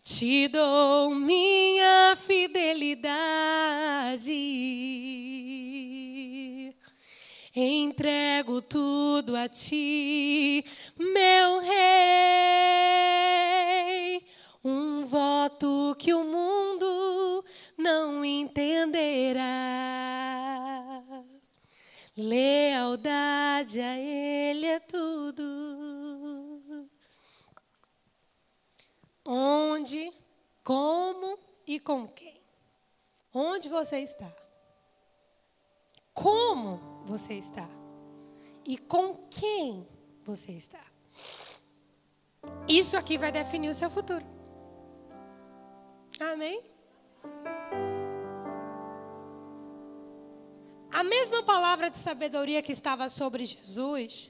Te 0.03 0.47
dou 0.47 1.13
minha 1.13 2.15
fidelidade. 2.15 2.99
Tudo 8.69 9.35
a 9.35 9.49
ti, 9.49 10.63
meu 10.95 11.59
rei. 11.59 11.79
Um 14.63 15.05
voto 15.07 15.95
que 15.97 16.13
o 16.13 16.23
mundo 16.23 17.43
não 17.75 18.23
entenderá. 18.23 19.41
Lealdade 22.15 23.81
a 23.81 23.97
Ele 23.97 24.67
é 24.67 24.79
tudo. 24.79 25.43
Onde, 29.25 30.13
como 30.63 31.39
e 31.65 31.79
com 31.79 32.07
quem? 32.07 32.39
Onde 33.33 33.69
você 33.69 33.99
está? 33.99 34.29
Como 36.13 37.03
você 37.05 37.35
está? 37.35 37.78
E 38.69 38.77
com 38.77 39.15
quem 39.31 39.87
você 40.23 40.51
está? 40.51 40.83
Isso 42.67 42.95
aqui 42.95 43.17
vai 43.17 43.31
definir 43.31 43.67
o 43.67 43.73
seu 43.73 43.89
futuro. 43.89 44.23
Amém? 46.19 46.61
A 50.93 51.03
mesma 51.03 51.41
palavra 51.41 51.89
de 51.89 51.97
sabedoria 51.97 52.61
que 52.61 52.71
estava 52.71 53.09
sobre 53.09 53.43
Jesus 53.43 54.29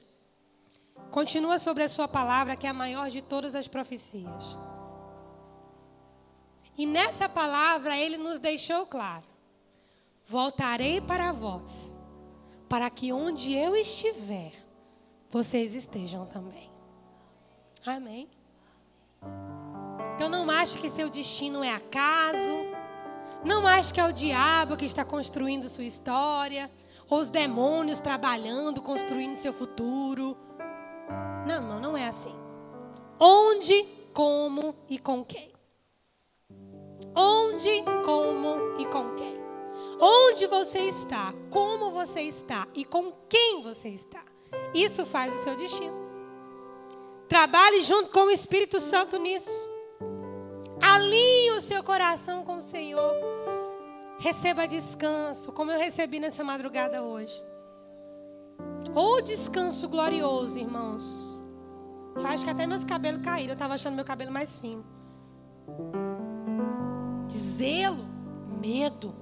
continua 1.11 1.59
sobre 1.59 1.83
a 1.83 1.89
sua 1.89 2.07
palavra, 2.07 2.55
que 2.55 2.65
é 2.65 2.69
a 2.69 2.73
maior 2.73 3.09
de 3.09 3.21
todas 3.21 3.55
as 3.55 3.67
profecias. 3.67 4.57
E 6.77 6.85
nessa 6.85 7.27
palavra 7.27 7.97
ele 7.97 8.15
nos 8.15 8.39
deixou 8.39 8.85
claro: 8.85 9.25
voltarei 10.25 11.01
para 11.01 11.33
vós, 11.33 11.91
para 12.69 12.87
que 12.91 13.11
onde 13.11 13.53
eu 13.53 13.75
estiver, 13.75 14.53
vocês 15.29 15.73
estejam 15.73 16.27
também. 16.27 16.69
Amém. 17.83 18.29
Então 20.15 20.29
não 20.29 20.49
ache 20.49 20.77
que 20.77 20.89
seu 20.89 21.09
destino 21.09 21.63
é 21.63 21.73
acaso. 21.73 22.69
Não 23.43 23.65
ache 23.65 23.91
que 23.91 23.99
é 23.99 24.05
o 24.05 24.13
diabo 24.13 24.77
que 24.77 24.85
está 24.85 25.03
construindo 25.03 25.69
sua 25.69 25.85
história, 25.85 26.69
ou 27.09 27.19
os 27.19 27.29
demônios 27.29 27.99
trabalhando, 27.99 28.81
construindo 28.81 29.35
seu 29.35 29.53
futuro. 29.53 30.37
Não, 31.47 31.61
não, 31.61 31.79
não 31.79 31.97
é 31.97 32.05
assim. 32.05 32.35
Onde, 33.19 33.83
como 34.13 34.75
e 34.89 34.99
com 34.99 35.23
quem? 35.23 35.51
Onde, 37.15 37.83
como 38.05 38.77
e 38.77 38.85
com 38.85 39.15
quem? 39.15 39.38
Onde 39.99 40.47
você 40.47 40.79
está, 40.79 41.33
como 41.49 41.91
você 41.91 42.21
está 42.21 42.67
e 42.73 42.85
com 42.85 43.11
quem 43.27 43.61
você 43.61 43.89
está. 43.89 44.23
Isso 44.73 45.05
faz 45.05 45.33
o 45.33 45.43
seu 45.43 45.55
destino. 45.57 46.07
Trabalhe 47.27 47.81
junto 47.81 48.09
com 48.09 48.21
o 48.21 48.31
Espírito 48.31 48.79
Santo 48.79 49.17
nisso. 49.17 49.67
Alinhe 50.81 51.51
o 51.51 51.61
seu 51.61 51.83
coração 51.83 52.43
com 52.43 52.57
o 52.57 52.61
Senhor. 52.61 53.13
Receba 54.19 54.67
descanso, 54.67 55.51
como 55.51 55.71
eu 55.71 55.77
recebi 55.77 56.19
nessa 56.19 56.43
madrugada 56.43 57.03
hoje. 57.03 57.41
Ou 58.95 59.21
descanso 59.21 59.87
glorioso, 59.87 60.57
irmãos. 60.59 61.39
Eu 62.15 62.25
acho 62.27 62.43
que 62.43 62.49
até 62.49 62.65
meus 62.65 62.83
cabelos 62.83 63.21
caíram. 63.21 63.51
Eu 63.51 63.53
estava 63.53 63.75
achando 63.75 63.95
meu 63.95 64.05
cabelo 64.05 64.31
mais 64.31 64.57
fino. 64.57 64.83
zelo, 67.29 68.05
medo. 68.61 69.13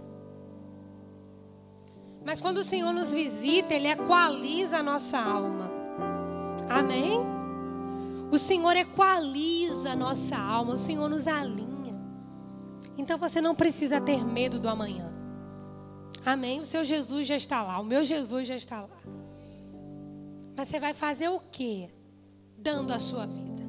Mas 2.28 2.42
quando 2.42 2.58
o 2.58 2.64
Senhor 2.64 2.92
nos 2.92 3.14
visita, 3.14 3.74
Ele 3.74 3.88
equaliza 3.88 4.80
a 4.80 4.84
nossa 4.84 5.18
alma. 5.18 5.72
Amém? 6.70 7.22
O 8.30 8.38
Senhor 8.38 8.76
equaliza 8.76 9.92
a 9.92 9.96
nossa 9.96 10.38
alma, 10.38 10.74
o 10.74 10.78
Senhor 10.78 11.10
nos 11.10 11.26
alinha. 11.26 11.98
Então 12.98 13.18
você 13.18 13.40
não 13.40 13.56
precisa 13.56 14.02
ter 14.02 14.26
medo 14.26 14.60
do 14.60 14.68
amanhã. 14.68 15.10
Amém? 16.26 16.60
O 16.60 16.66
seu 16.66 16.84
Jesus 16.84 17.26
já 17.26 17.38
está 17.38 17.64
lá, 17.64 17.80
o 17.80 17.86
meu 17.86 18.04
Jesus 18.04 18.46
já 18.46 18.58
está 18.58 18.82
lá. 18.82 19.00
Mas 20.58 20.68
você 20.68 20.82
vai 20.82 20.94
fazer 20.94 21.30
o 21.30 21.40
quê? 21.40 21.90
Dando 22.58 22.92
a 22.92 23.00
sua 23.00 23.26
vida. 23.26 23.64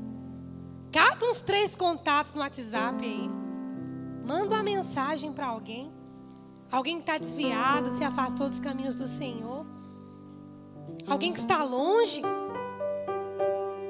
Cata 0.90 1.26
uns 1.26 1.40
três 1.40 1.76
contatos 1.76 2.32
no 2.32 2.40
WhatsApp 2.40 3.06
aí. 3.06 3.30
Manda 4.26 4.56
uma 4.56 4.64
mensagem 4.64 5.32
para 5.32 5.46
alguém. 5.46 5.96
Alguém 6.70 6.96
que 6.96 7.02
está 7.02 7.16
desviado, 7.16 7.90
se 7.90 8.04
afastou 8.04 8.48
dos 8.48 8.60
caminhos 8.60 8.94
do 8.94 9.08
Senhor. 9.08 9.64
Alguém 11.08 11.32
que 11.32 11.38
está 11.38 11.62
longe. 11.64 12.22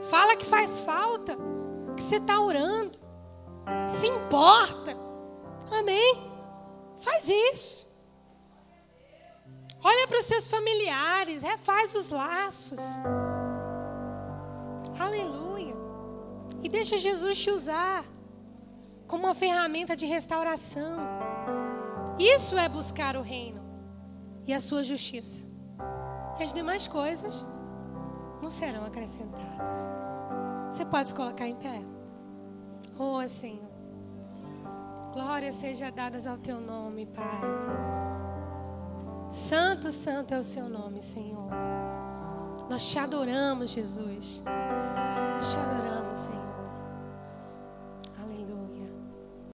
Fala 0.09 0.37
que 0.37 0.47
faz 0.47 0.81
falta. 0.81 1.37
Que 1.97 2.03
você 2.03 2.17
está 2.17 2.41
orando. 2.41 2.97
Se 3.89 4.07
importa. 4.07 4.97
Amém? 5.73 6.31
Faz 6.99 7.29
isso. 7.29 7.89
Olha 9.83 10.07
para 10.07 10.21
os 10.21 10.27
seus 10.27 10.47
familiares. 10.47 11.43
Refaz 11.43 11.95
os 11.97 12.09
laços. 12.09 12.81
Aleluia. 14.99 15.75
E 16.63 16.69
deixa 16.69 16.97
Jesus 16.97 17.39
te 17.39 17.51
usar 17.51 18.05
como 19.09 19.25
uma 19.25 19.35
ferramenta 19.35 19.97
de 19.97 20.07
restauração. 20.07 21.18
Isso 22.19 22.59
é 22.59 22.69
buscar 22.69 23.17
o 23.17 23.23
reino 23.23 23.61
e 24.47 24.53
a 24.53 24.61
sua 24.61 24.83
justiça. 24.83 25.47
E 26.39 26.43
as 26.43 26.53
demais 26.53 26.87
coisas 26.89 27.47
não 28.43 28.51
serão 28.51 28.85
acrescentadas. 28.85 29.91
Você 30.71 30.85
pode 30.85 31.11
se 31.11 31.15
colocar 31.15 31.47
em 31.47 31.55
pé. 31.55 31.81
Oh, 32.99 33.27
Senhor. 33.29 33.69
Glória 35.13 35.53
seja 35.53 35.91
dadas 35.91 36.27
ao 36.27 36.39
teu 36.39 36.61
nome, 36.61 37.07
Pai. 37.07 37.41
Santo, 39.31 39.93
santo 39.93 40.35
é 40.35 40.39
o 40.39 40.45
seu 40.45 40.69
nome, 40.69 41.01
Senhor. 41.01 41.51
Nós 42.69 42.89
te 42.89 42.99
adoramos, 42.99 43.71
Jesus. 43.71 44.43